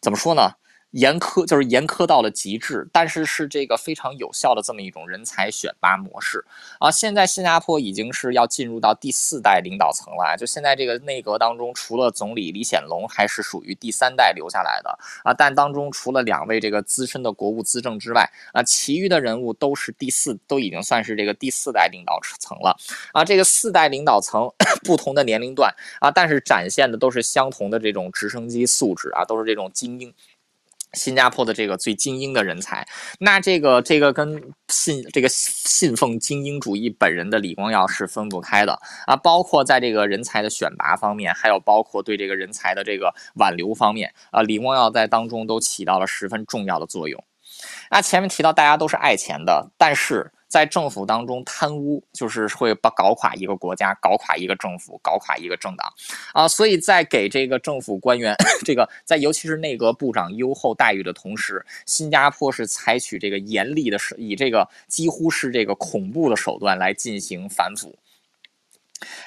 [0.01, 0.53] 怎么说呢？
[0.93, 6.45] 严苛就是严苛到了极致，但是是这个非常有效的这么一种人才选拔模式
[6.81, 6.91] 啊！
[6.91, 22.77] 现在新加坡已经是要进入到第四代领导层了，就现在这个内阁当中，除了总理李显龙还是属于第三代留下来的啊，但当中除了两位这个资深的国务资政之外啊，其余的人物都是第四，都已经算是这个第四代领导层了
[23.13, 23.25] 啊！
[23.25, 24.51] 这个四代领导层
[24.83, 30.13] 不同的年龄段啊，但是展现的都是相同的这种直升机素质啊，都是这种精英。
[30.95, 32.87] 新加坡的这个最精英的人才，
[33.19, 39.17] 那这个这个跟信这个信奉精英主义本人的李光耀是分不开的啊！
[39.17, 47.23] 包括在这个人才的选拔方面，还有包括对这个人才的这个挽留方面啊，李光耀在当中都起到了十分重要的作用。
[47.91, 50.33] 那前面提到大家都是爱钱的，但是。
[50.51, 55.91] 在政府当中贪污，就是会把搞垮一个国家，搞垮一个政府，搞垮一个政党，
[56.35, 58.35] 啊，所以在给这个政府官员，
[58.67, 67.97] 这个在尤其是内阁部长优厚待遇的同时，新加坡是采取这个严厉的是，以这个几乎是这个恐怖的手段来进行反腐。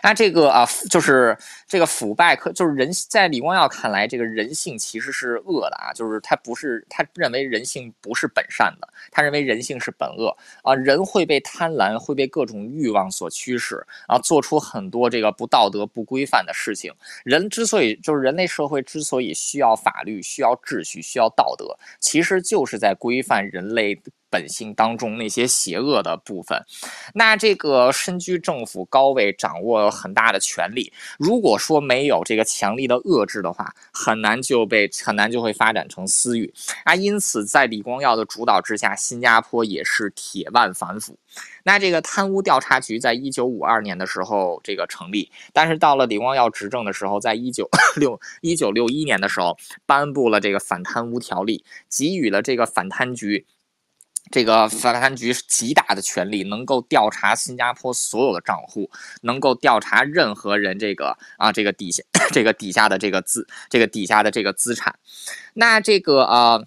[0.01, 13.75] 那这个啊，就是这个腐败，可就是人在李光耀看来，这个人性其实是恶的啊，就是他不是他认为人性不是本善的，他认为人性是本恶啊，人会被贪婪，会被各种欲望所驱使，
[14.07, 16.93] 然后做出很多这个不道德、不规范的事情。
[17.23, 23.99] 人之所以就是人类社会之所以需要法律、需要秩序、需要道德，其实就是在规范人类。
[24.33, 26.59] 本性当中那些邪恶的部分，
[27.13, 36.51] 那这个身居政府高位，掌握很大的权力，如果说没有这个强力的遏制的话，很难就被很难就会发展成私欲
[36.83, 36.95] 啊。
[36.95, 41.15] 因此，在李光耀的主导之下，新加坡也是铁腕反腐。
[41.63, 49.55] 那这个贪污调查局在一九五二年的时候这个成立，但是到了李光耀执政的时候，在一九 六一九六一年的时候
[49.85, 53.45] 颁布了这个反贪污条例，给予了这个反贪局。
[54.33, 58.89] 这个反贪局极大的权力，能够调查新加坡所有的账户，
[59.21, 62.01] 能够调查任何人这个啊这个底下
[62.33, 64.95] 这个底下的这个资这个底下的这个资产。
[65.53, 66.63] 那这个啊。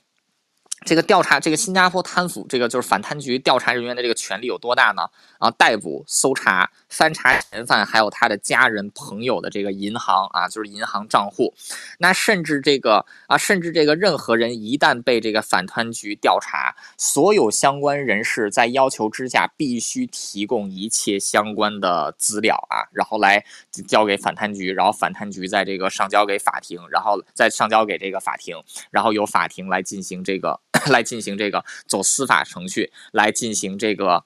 [0.87, 5.03] 这个调查，这个新加坡贪腐，这个就是反贪局调查人员的这个权力有多大呢？
[5.39, 11.53] 啊，逮捕、搜查、翻查嫌犯，还有他的家人、朋友的这个银行啊，就是银行账户。
[11.99, 23.45] 那甚至这个啊，甚至这个任何人一旦被这个反贪局调查，所有相关人士在要求之下必须提供一切相关的资料啊，然后来
[23.89, 28.57] 交给反贪局，然后反贪局在这个上交给法庭，然后再上交给这个法庭，
[28.91, 30.61] 然后由法庭来进行这个。
[30.91, 34.25] 来进行这个走司法程序，来进行这个，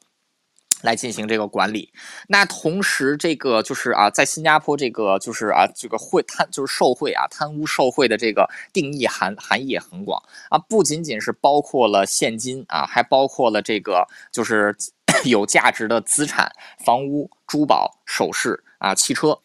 [0.82, 1.92] 来进行这个管理。
[2.28, 14.74] 那同时，这个就是啊，在新加坡这个就是啊，这个贿贪就是受贿啊，贪污受贿的这个定义含含义也很广啊，不仅仅是包括了现金啊，还包括了这个就是
[15.24, 16.50] 有价值的资产、
[16.84, 19.38] 房屋、珠宝、首饰啊、汽车。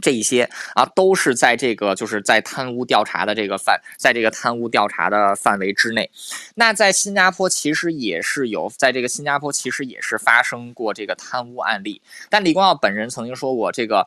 [0.00, 6.10] 这一些啊，都是在这个就是在贪污调查的这个范，在这个贪污调查的范围之内。
[6.54, 12.00] 那在新加坡其实也是有，在这个新加坡其实也是发生过这个贪污案例。
[12.28, 14.06] 但李光耀本人曾经说过，这个。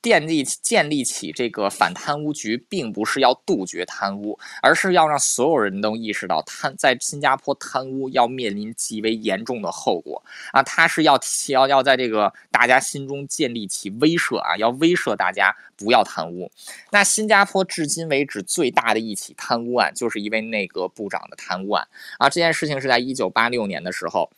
[0.00, 10.22] 建立建立起这个反贪污局，并不是要杜绝贪污，而是要让所有人都意识到贪在新加坡贪污要面临极为严重的后果
[10.52, 10.62] 啊！
[10.62, 11.18] 他是要
[11.48, 16.50] 要要在这个大家心中建立起威慑啊，要威慑大家不要贪污。
[16.90, 21.86] 那新加坡至今为止最大的一起贪污案，就是一位内阁部长的贪污案
[22.18, 22.28] 啊！
[22.28, 24.30] 这件事情是在一九八六年的时候。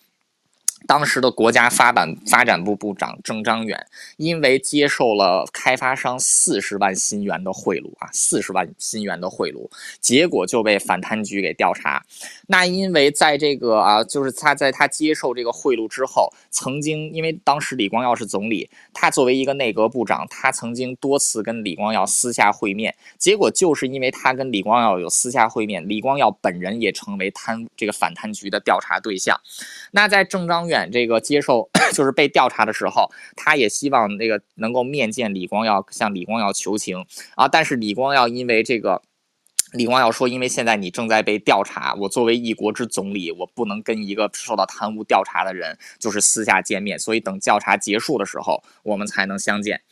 [0.86, 3.86] 当时的国家发展发展部部长郑章远，
[4.18, 9.68] 因为接受了开发商四十万新元的贿赂啊，四十万新元的贿赂，
[10.00, 12.04] 结果就被反贪局给调查。
[12.46, 29.40] 那因为在这个啊，就是他在他接受这个贿赂之后，曾经因为当时李光耀是总理，他作为一个内阁部长，他曾经多次跟李光耀私下会面，结果就是因为他跟李光耀有私下会面，李光耀本人也成为贪这个反贪局的调查对象。
[29.90, 30.55] 那在郑章。
[30.64, 37.04] 远这个接受 就是被调查的时候，他也希望那个能够面见李光耀，向李光耀求情
[37.34, 37.48] 啊。
[37.48, 39.02] 但是李光耀因为这个，
[39.72, 49.82] 李光耀说，因为现在你正在被调查，我作为一国之总理，我不能跟一个受到贪污调查的人就是私下见面，所以等调查结束的时候，我们才能相见。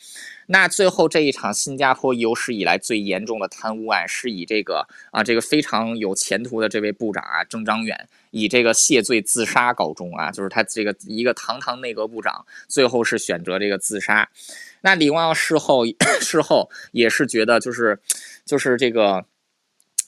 [0.47, 8.09] 那最后这一场新加坡有史以来最严重的贪污案，是以这个啊这个非常有前途的这位部长啊郑章远。
[8.30, 14.28] 以这个谢罪自杀告终啊，就是他这个一个堂堂内阁部长，最后是选择这个自杀。
[14.80, 15.84] 那李光耀事后
[16.20, 18.01] 事后也是觉得，就是
[18.45, 19.24] 就是这个，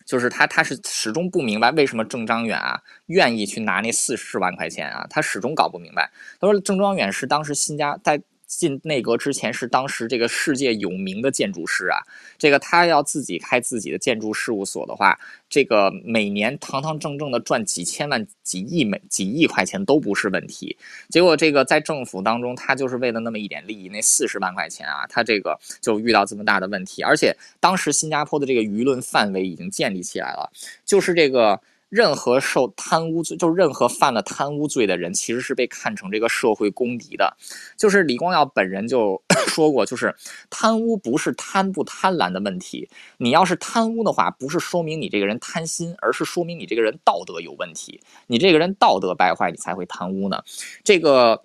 [0.05, 6.11] 就是他他是始终不明白为什么郑章远啊愿意去拿那四十万块钱啊，他始终搞不明白。
[6.41, 8.21] 他说郑章远是当时新加在。
[8.47, 11.99] 进内阁之前是当时这个世界有名的建筑师啊，
[12.39, 15.19] 这个他要自己开自己的建筑事务所的话，
[15.49, 20.77] 这个每年堂堂正正的赚几千万、几亿美、几亿块钱都不是问题。
[21.09, 27.03] 结果这个在政府当中，他就是为了那么一点利益，那四十万块钱啊，他这个就遇到这么大的问题。
[27.03, 30.51] 而且当时新加坡的这个舆论范围已经建立起来了，
[30.85, 31.61] 就是这个。
[31.89, 37.37] 任何受贪污罪，就任何犯了贪污罪的人，其实是被看成这个社会公敌的。
[37.77, 40.15] 就是李光耀本人就 说过，就是
[40.51, 50.43] 贪污不是贪不贪婪的问题，你要是贪污的话，不是说明你这个人贪心，而是说明你这个人道德有问题，你这个人道德败坏，你才会贪污呢。
[50.85, 51.43] 这个。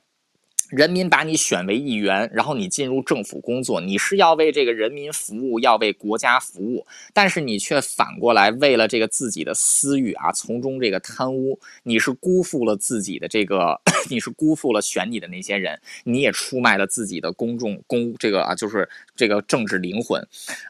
[0.72, 18.88] 人民把你选为议员，然后你进入政府工作，你是要为这个人民服务，要为国家服务，但是你却反过来为了这个自己的私欲啊，从中这个贪污，你是辜负了自己的这个， 你是辜负了选你的那些人，你也出卖了自己的公众公这个啊，就是
[19.22, 20.20] 这个政治灵魂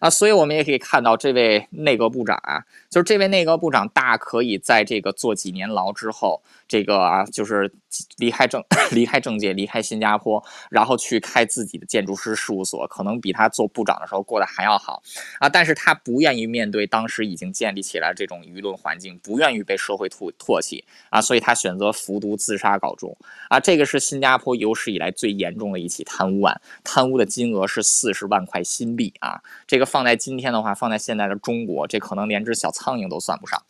[0.01, 6.41] 啊，所以我们也可以看到这位内阁部长啊，就是这位内阁部长大可以在这个坐几年牢之后。
[6.67, 7.69] 这个啊，就是
[8.15, 8.63] 离开政
[8.95, 15.03] 离开政界，离开新加坡，然后去开自己的建筑师事务所，可能比他做部长的时候过得还要好
[15.41, 15.49] 啊。
[15.49, 23.17] 但是他不愿意面对当时已经建立起来这种舆论环境，不愿意被社会唾唾弃啊，所以他选择服毒自杀告终
[23.49, 23.59] 啊。
[23.59, 29.41] 这个是新加坡有史以来最严重的一起贪污案，贪污的金额是四十万块新币啊。
[29.67, 33.61] 这个放在今天的话，放在现在的中国，这可能连只小苍蝇都算不上。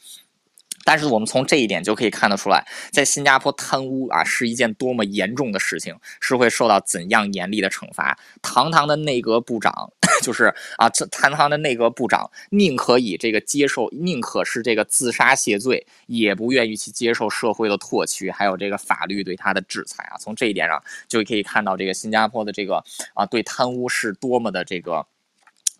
[0.83, 8.17] 但是我们从这一点就可以看得出来，在新加坡贪污啊是一件多么严重的事情，是会受到怎样严厉的惩罚。
[8.41, 9.91] 堂堂的内阁部长，
[10.23, 20.17] 就是啊，这堂堂的内阁部长，宁可以这个接受，宁可是这个自杀谢罪，也不愿意去接受社会的唾弃，还有这个法律对他的制裁啊。
[20.17, 25.05] 从这一点上就可以看到，这个新加坡的这个啊，对贪污是多么的这个，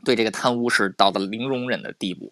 [0.06, 2.32] 对这个贪污是到了零容忍的地步。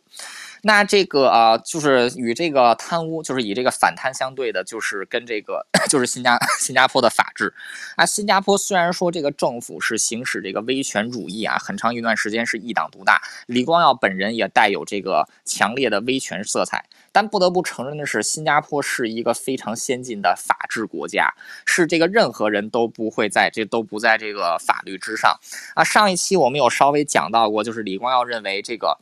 [0.62, 7.53] 那这个啊，就是与这个贪污，就是以这个反贪相对的，就是跟这个 就是新加新加坡的法治
[7.95, 8.05] 啊。
[8.05, 16.86] 新加坡虽然说这个政府是行使这个威权主义啊，很长一段时间是一党独大，李光耀本人也带有这个强烈的威权色彩。
[17.12, 21.34] 但不得不承认的是，新加坡是一个非常先进的法治国家，
[21.66, 25.39] 是这个任何人都不会在这都不在这个法律之上
[25.75, 25.84] 啊。
[25.84, 29.00] 上一期我们有稍微讲到过，就是李光耀认为这个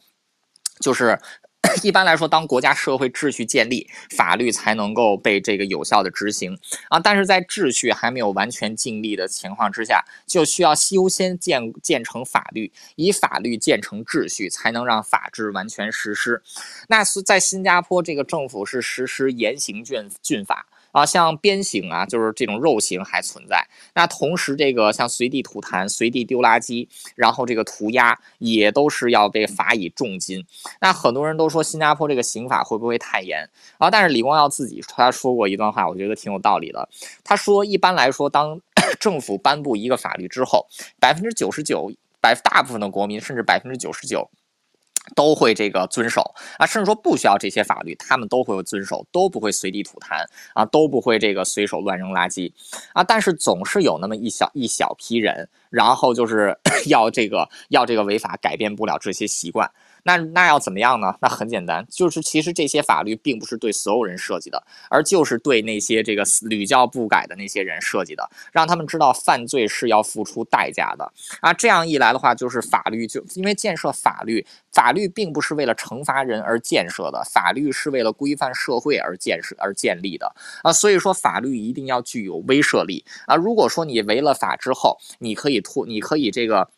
[0.80, 1.20] 就是。
[1.84, 6.58] 一般来说，当国家社会秩序建立，法律才能够被这个有效的执行
[6.90, 7.00] 啊。
[7.00, 16.42] 但是在秩序还没有完全建立的情况之下，就需要优先建建成法律，以法律建成秩序，才能让法治完全实施。
[16.88, 20.68] 那是在新加坡，这个政府是实施严刑峻峻法。
[20.92, 23.68] 啊，像鞭刑啊，就是这种肉刑还存在。
[23.94, 30.46] 那同时，这个像随地吐痰、随地丢垃圾，然后这个涂鸦，也都是要被罚以重金。
[30.82, 33.48] 那很多人都说新加坡这个刑法会不会太严
[33.78, 33.90] 啊？
[33.90, 36.88] 但是李光耀自己他说过一段话，我觉得挺有道理的。
[37.24, 38.60] 他说，一般来说，当
[39.00, 40.66] 政府颁布一个法律之后，
[41.00, 41.92] 百分之九十九，
[42.22, 44.30] 百大部分的国民，甚至百分之九十九。
[45.16, 52.52] 都会这个遵守啊，甚至说不需要这些法律，他们都会遵守，都不会随地吐痰啊，都不会这个随手乱扔垃圾
[52.94, 53.04] 啊。
[53.04, 56.58] 但是总是有那么一小一小批人，然后就是
[56.88, 59.70] 要这个要这个违法，改变不了这些习惯。
[60.04, 61.16] 那那要怎么样呢？
[61.22, 71.12] 那很简单，就是其实这些法律并不是对所有人设计的，而就是对那些这个屡教不改的那些人设计的，让他们知道犯罪是要付出代价的
[71.42, 71.54] 啊。
[71.54, 80.34] 这样一来的话，就是法律就因为建设法律，法律并不是为了惩罚人而建设的，法律是为了规范社会而建设而建立的
[80.64, 80.72] 啊。
[80.72, 83.36] 所以说，法律一定要具有威慑力啊。
[83.36, 86.70] 如果说你违了法之后，你可以脱，你可以这个。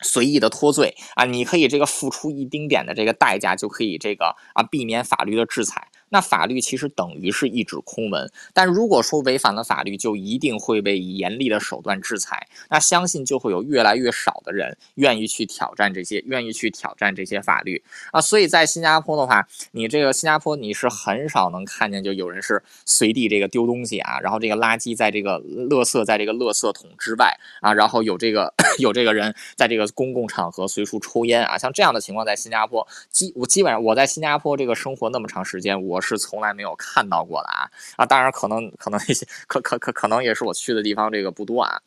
[0.00, 5.88] 随意的脱罪啊，你可以这个付出一丁点的这个代价，就可以这个啊避免法律的制裁。
[6.10, 12.46] 那法律其实等于是一纸空文，但如果说违反了法律，就一定会被以严厉的手段制裁。
[12.70, 18.20] 那相信就会有越来越少的人愿意去挑战这些，愿意去挑战这些法律啊。
[18.20, 35.97] 所以在新加坡的话，你这个新加坡你是很少能看见就有人是随地这个丢东西啊，然后这个垃圾在这个垃圾在这个垃圾桶之外啊，然后有这个 有这个人在这个公共场合随处抽烟啊，像这样的情况在新加坡基我基本上我在新加坡这个生活那么长时间，我。
[36.00, 38.06] 是从来没有看到过的啊啊！
[38.06, 41.80] 当然，可能可能一些可可可可能也是我去的地方这个不多啊。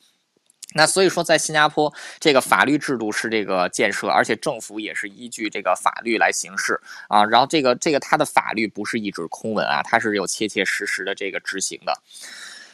[0.74, 6.80] 那所以说，在新加坡这个法律制度是这个建设，而且政府也是依据这个法律来行事
[7.10, 7.26] 啊。
[7.26, 11.94] 然后这个这个它的法律不是一纸空文啊，它是有切切实实的这个执行的。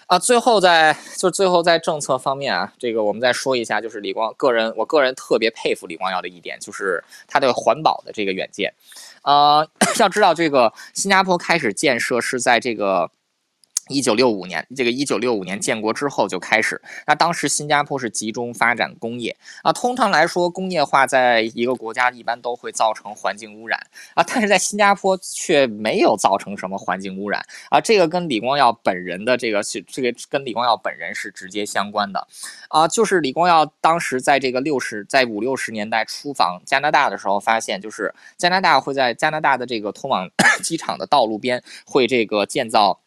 [0.07, 8.73] 啊，最后在就最后在政策方面啊，这个我们再说一下，就是李光个人，我个人特别佩服李光耀的一点，就是他的环保的这个远见。
[9.23, 9.67] 呃，
[9.99, 13.11] 要知道这个新加坡开始建设是在这个。
[13.89, 16.81] 一九六五年，这个一九六五年建国之后就开始。
[17.05, 19.71] 那当时新加坡是集中发展工业啊。
[19.71, 23.79] 通常来说，工业化在一个国家一般都会造成环境污染
[24.13, 27.79] 啊，但是在新加坡却没有造成什么环境污染啊。
[27.79, 32.27] 这个跟李光耀本人的这个是这个跟李光耀本人是直接相关的
[32.69, 32.87] 啊。
[32.87, 40.29] 就是李光耀当时在这个六十在五六十年代出访加拿大的时候，发现就是加拿大会在加拿大的这个通往
[40.63, 42.99] 机场的道路边会这个建造。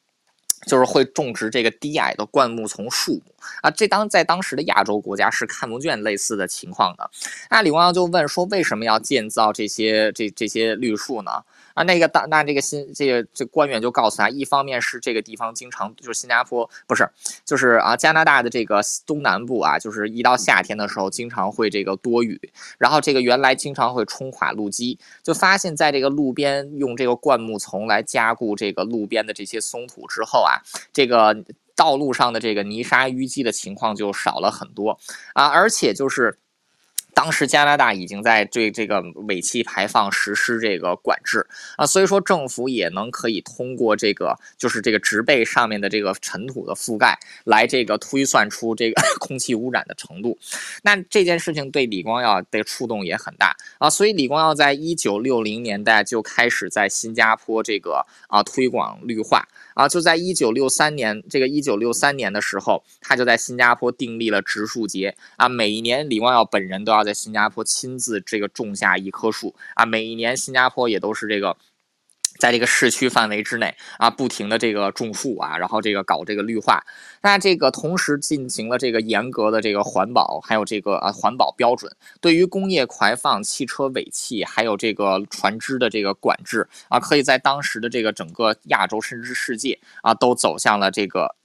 [0.66, 3.34] 就是会种植这个低矮的灌木丛树木。
[3.62, 7.10] 啊，这当在当时的亚洲国家是看不见类似的情况的。
[7.50, 11.42] 那李光耀就问说，为什么要建造这些这这些绿树呢？
[11.74, 17.08] 啊，那个大那这个新这个这官员就告诉他，一方面是这个地方经常就是新加坡不是
[17.44, 22.40] 就是啊加拿大的这个东南部啊，就是一到夏天的时候经常会这个多雨，
[22.76, 30.58] 然后这个原来经常会冲垮路基，就发现在这个路边用这个灌木丛来加固这个路边的这些松土之后啊，
[30.92, 31.34] 这个
[31.80, 34.98] 道路上的这个泥沙淤积的情况就少了很多
[35.32, 36.38] 啊，而且就是。
[37.14, 41.46] 当时加拿大已经在对这个尾气排放实施这个管制
[41.76, 50.38] 啊，所以说政府也能可以通过这个就是这个植被上面的这个尘土的覆盖来这个推算出这个 空气污染的程度。
[50.82, 59.46] 那这件事情对李光耀的触动也很大啊，所以李光耀在一九六零年代就开始在新加坡这个啊推广绿化。
[59.74, 65.48] 啊，就在一九六三年，这个一九六三年的时候，他就在新加坡订立了植树节啊。
[65.48, 69.84] 每一年，李光耀本人都要要在新加坡亲自这个种下一棵树啊。
[69.84, 71.56] 每一年，新加坡也都是这个。
[72.38, 76.82] 在这个市区范围之内啊，不停的这个种树啊，然后这个搞这个绿化，
[77.20, 91.36] 那这个同时进行了这个严格的这个环保，还有这个啊环保标准，对于工业排放、汽车尾气，还有这个船只的这个管制啊，可以在当时的这个整个亚洲甚至世界啊，都走向了这个，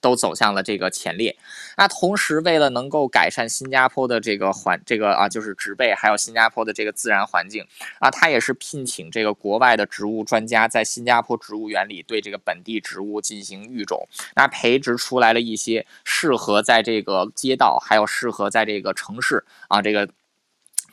[0.00, 1.34] 都走向了这个前列。
[1.76, 7.66] 那同时，为了能够改善新加坡的这个环，这个啊就是植被，还有新加坡的这个自然环境
[8.00, 10.40] 啊，他也是聘请这个国外的植物专。
[10.50, 20.08] 家在新加坡植物园里对这个本地植物进行育种，那培植出来了一些适合在这个街道，还有适合在这个城市啊这个。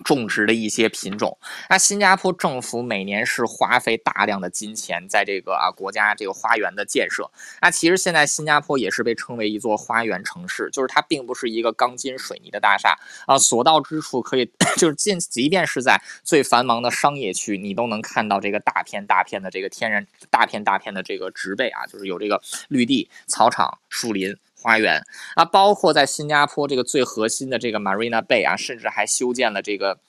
[0.03, 1.37] 种植的一些品种，
[1.69, 7.29] 那新加坡政府每年是花费大量的金钱在这个啊国家这个花园的建设。
[7.61, 24.35] 那其实现在新加坡也是被称为一座花园城市，就是它并不是一个钢筋水泥的大厦啊，所到之处可以 就是尽，即便是在最繁忙的商业区，你都能看到这个大片大片的这个天然大片大片的这个植被啊，就是有这个绿地、草场、树林。
[24.61, 25.01] 花园。
[25.35, 29.99] 啊，包括在新加坡这个最核心的这个 Marina Bay 啊，甚至还修建了这个，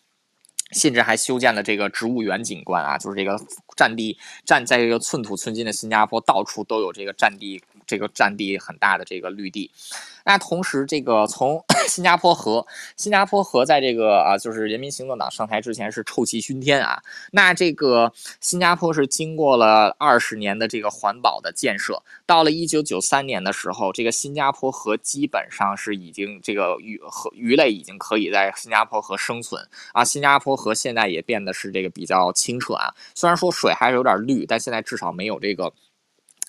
[0.72, 3.40] 甚至还修建了这个植物园景观啊，就是这个
[3.76, 9.68] 占地占在这个寸土寸金的新加坡，到处都有这个占地这个占地很大的这个绿地。
[10.24, 12.66] 那同时，这个从 新加坡河，
[12.98, 17.02] 新加坡河在这个啊，就是人民行动党上台之前是臭气熏天啊。
[17.32, 18.12] 那这个
[18.42, 30.04] 新加坡是经过了二十年的这个环保的建设，到了一九九三年的时候，这个新加坡河基本上是已经这个鱼和鱼类已经可以在新加坡河生存啊。
[30.04, 35.72] 新加坡河现在也变得是这个比较清澈啊，虽然说水还是有点绿，但现在至少没有这个。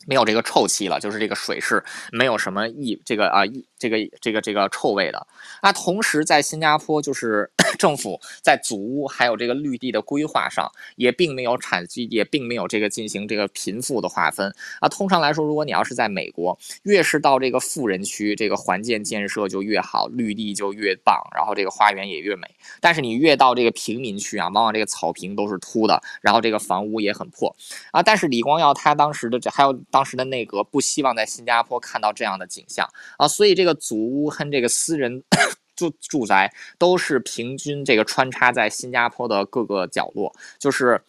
[0.09, 5.27] 没有这个臭气了，就是这个水是没有什么异这个啊异这个这个这个臭味的。
[5.61, 14.89] 那同时在新加坡，就是 政府在祖屋还有这个绿地的规划上，也并没有产也并没有这个进行这个贫富的划分啊。
[14.89, 22.47] 通常来说，如果你要是在美国，越是到这个富人区，这个环境建设就越好，绿地就越棒，然后这个花园也越美。
[22.81, 27.55] 但是你越到这个平民区啊，往往这个草坪都是秃的，然后这个房屋也很破
[27.91, 28.01] 啊。
[28.01, 29.77] 但是李光耀他当时的这还有。
[29.91, 35.21] 当当时的内阁不希望在新加坡看到这样的景象啊，所以这个祖屋和这个私人
[35.75, 41.03] 住住宅都是平均这个穿插在新加坡的各个角落，就是。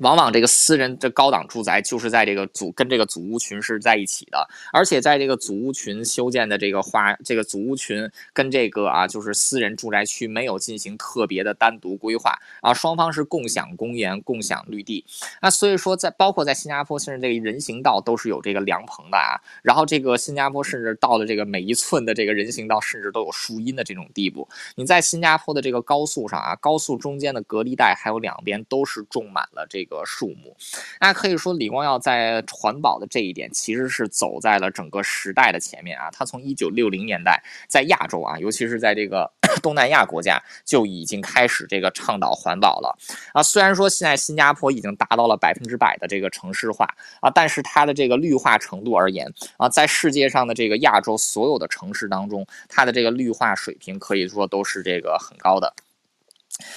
[0.00, 15.04] 往往这个私人的高档住宅就是在这个祖跟这个祖屋群是在一起的，而且在这个祖屋群修建的这个花，这个祖屋群跟这个啊就是私人住宅区没有进行特别的单独规划啊，双方是共享公园、共享绿地。
[15.40, 19.38] 那所以说，在包括在新加坡，甚至这个人行道都是有这个凉棚的啊。
[19.62, 24.48] 然后这个新加坡甚至到了这个每一寸的这个人行道甚至都有树荫的这种地步。
[24.74, 29.83] 你在新加坡的这个高速上啊，高速中间的隔离带还有两边都是种满了这。
[29.84, 30.56] 这个树木，
[31.00, 36.10] 那可以说李光耀在环保的这一点其实是走在了整个时代的前面啊。
[36.10, 39.30] 他从一九六零年代在亚洲啊，尤其是在这个
[39.62, 42.96] 东南亚国家就已经开始这个倡导环保了
[43.32, 43.42] 啊。
[43.42, 46.86] 虽然说现在新加坡已经达到了百分之百的这个城市化
[47.20, 55.74] 啊，但是它的这个绿化程度而言啊，在世界上的这个亚洲所有的城市当中，它的这个绿化水平可以说都是这个很高的。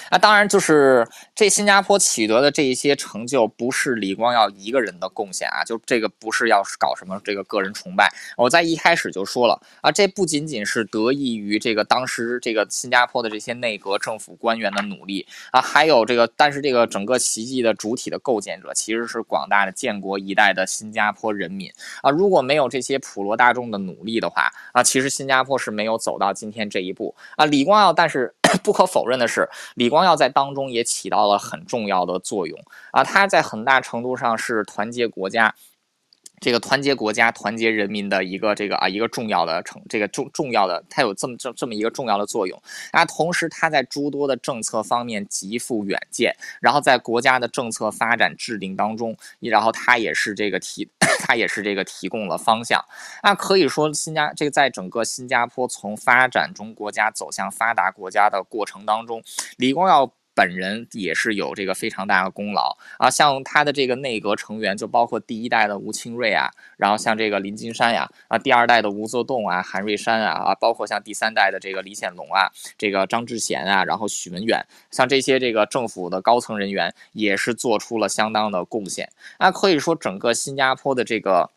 [0.09, 8.11] 那当然，就是这新加坡取得的这一些成就，不是李光耀一个人的贡献啊，就这个不是要搞什么这个个人崇拜。
[8.35, 21.71] 我在一开始就说了啊，这不仅仅是得益于这个当时这个新加坡的这些内阁政府官员的努力啊，还有这个，但是这个整个奇迹的主体的构建者，其实是广大的建国一代的新加坡人民
[22.01, 22.09] 啊。
[22.09, 27.45] 如果没有这些普罗大众的努力的话啊，其实新加坡是没有走到今天这一步啊。
[27.45, 28.33] 李光耀，但是。
[28.63, 32.57] 不可否认的是，李光耀在当中也起到了很重要的作用
[32.91, 33.03] 啊！
[33.03, 35.53] 他在很大程度上是团结国家。
[36.39, 42.61] 这个团结国家、团结人民的一个这个啊一个重要的成这个重重要的，它有这么这这么一个重要的作用
[42.91, 43.03] 啊。
[43.05, 50.87] 同时，它在诸多的政策方面极富远见，然后在国家的政策发展制定当中，然后它也是这个提，
[51.25, 52.83] 它也是这个提供了方向。
[53.23, 59.23] 那可以说，新加这个在整个新加坡从发展中国家走向发达国家的过程当中，
[59.57, 60.16] 李光耀。
[60.37, 79.09] 本人也是有这个非常大的功劳啊，像他的这个内阁成员，就包括第一代的吴清瑞啊，然后像这个林金山呀，啊，第二代的吴作栋啊，韩瑞山啊，啊，包括像第三代的这个李显龙啊，这个张志贤啊，然后许文远，像这些这个政府的高层人员，也是做出了相当的贡献。
[79.39, 81.49] 那可以说，整个新加坡的这个。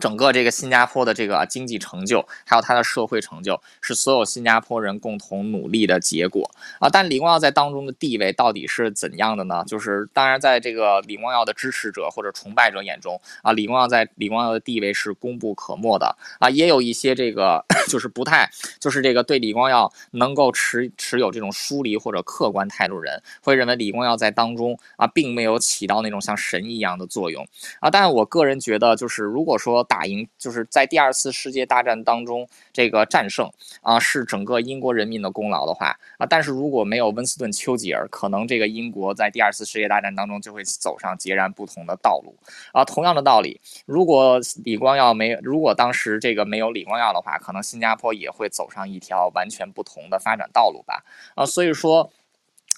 [0.00, 6.50] 整个这个新加坡的这个经济成就，还有它的社会成就，是所有新加坡人共同努力的结果
[6.80, 6.88] 啊。
[6.88, 9.62] 但李光耀在当中的地位到底是怎样的呢？
[9.66, 16.48] 就是当然，在这个李光耀的支持者或者崇拜者眼中啊，李光耀在李光耀的地位是功不可没的啊。
[16.48, 18.50] 也有一些这个 就是不太，
[18.80, 27.46] 就是这个对李光耀能够持持有这种疏离或者客观态度人，会认为李光耀在当中啊，并没有起到那种像神一样的作用
[27.80, 27.90] 啊。
[27.90, 29.81] 但我个人觉得，就是如果说。
[29.84, 33.50] 打赢就是在第二次世界大战当中这个战胜
[33.80, 42.36] 啊，是整个英国人民的功劳的话啊，但是如果没有温斯顿·丘吉尔，可能这个英国在第二次世界大战当中就会走上截然不同的道路
[42.72, 42.84] 啊。
[42.84, 51.04] 同样的道理，如果李光耀没，如果当时这个没有李光耀的话，可能新加坡也会走上一条完全不同的发展道路吧
[51.34, 51.46] 啊。
[51.46, 52.10] 所以说。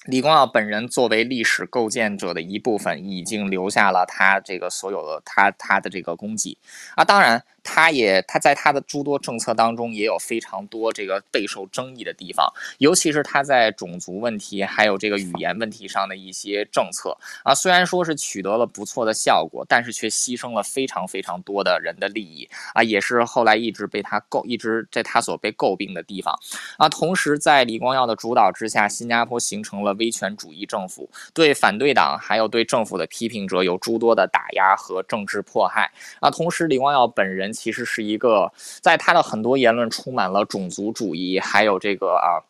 [0.05, 6.57] 李光耀本人作为历史构建者的一部分，已经留下了他这个所有的他他的这个功绩
[6.95, 7.43] 啊，当然。
[7.67, 12.47] 他也他在他的诸多政策当中也有非常多这个备受争议的地方，
[12.77, 26.37] 尤其是他在种族问题还有这个语言问题上的一些政策啊，虽然说是取得了不错的效果，但是却牺牲了非常非常多的人的利益啊，也是后来一直被他诟一直在他所被诟病的地方
[26.77, 26.87] 啊。
[26.87, 36.29] 同时，在李光耀的主导之下，新加坡形成了威权主义政府，对反对党还有对政府的批评者有诸多的打压和政治迫害啊。
[36.29, 37.54] 同时，李光耀本人。
[37.55, 38.51] 其实是一个，
[38.81, 42.43] 在他的很多言论充满了种族主义，还有这个啊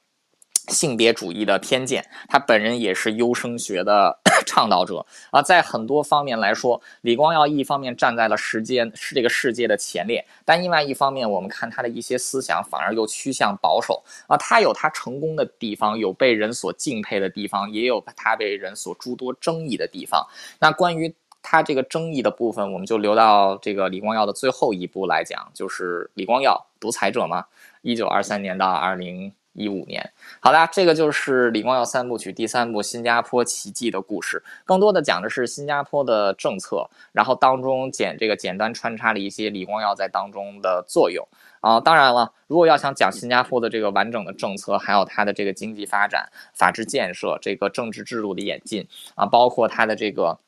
[0.68, 2.04] 性别主义的偏见。
[2.28, 14.36] 他本人也是优生学的 倡导者啊，在很多方面来说，李光耀一方面站在了时间是这个世界的前列，但另外一方面，我们看他的一些思想反而又趋向保守啊。
[14.38, 20.26] 他有他成功的地方，有被人所敬佩的地方，也有他被人所诸多争议的地方。
[20.60, 21.14] 那关于。
[21.48, 27.46] 他这个争议的部分，我们就留到这个李光耀的最后一步来讲，就是李光耀独裁者嘛，
[27.84, 30.12] 一九二三年到二零一五年。
[30.40, 41.28] 好的，这个就是李光耀三部曲第三部《新加坡奇迹》的故事，更多的讲的是新加坡的政策，然后当中简这个简单穿插了一些李光耀在当中的作用
[41.62, 41.80] 啊。
[41.80, 50.40] 当然了，如果要想讲新加坡的这个完整的政策，还有它的这个经济发展、法治建设、这个政治制度的演进啊，包括它的这个。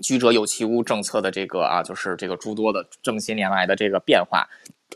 [0.00, 4.48] 居者有其屋政策的这个啊，就是这个诸多的这么些年来的这个变化，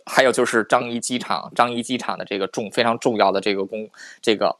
[0.06, 3.88] 还有就是樟宜机场，樟宜机场的这个重非常重要的这个工
[4.20, 4.56] 这个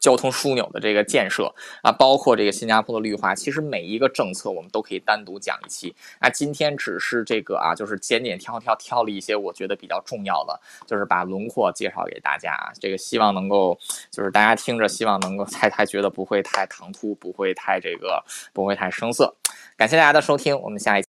[0.00, 1.52] 交通枢纽的这个建设
[1.82, 5.94] 啊，包括这个新加坡的绿化，其实每一个政策我们都可以单独讲一期。
[6.20, 12.72] 那今天只是这个啊，就是简简挑挑挑了一些我觉得比较重要的，就是把轮廓介绍给大家啊。
[12.80, 13.78] 这个希望能够
[14.10, 19.34] 就是大家听着，希望能够太太觉得不会太唐突，不会太这个不会太生涩。
[19.76, 21.07] 感谢大家的收听，我们下一。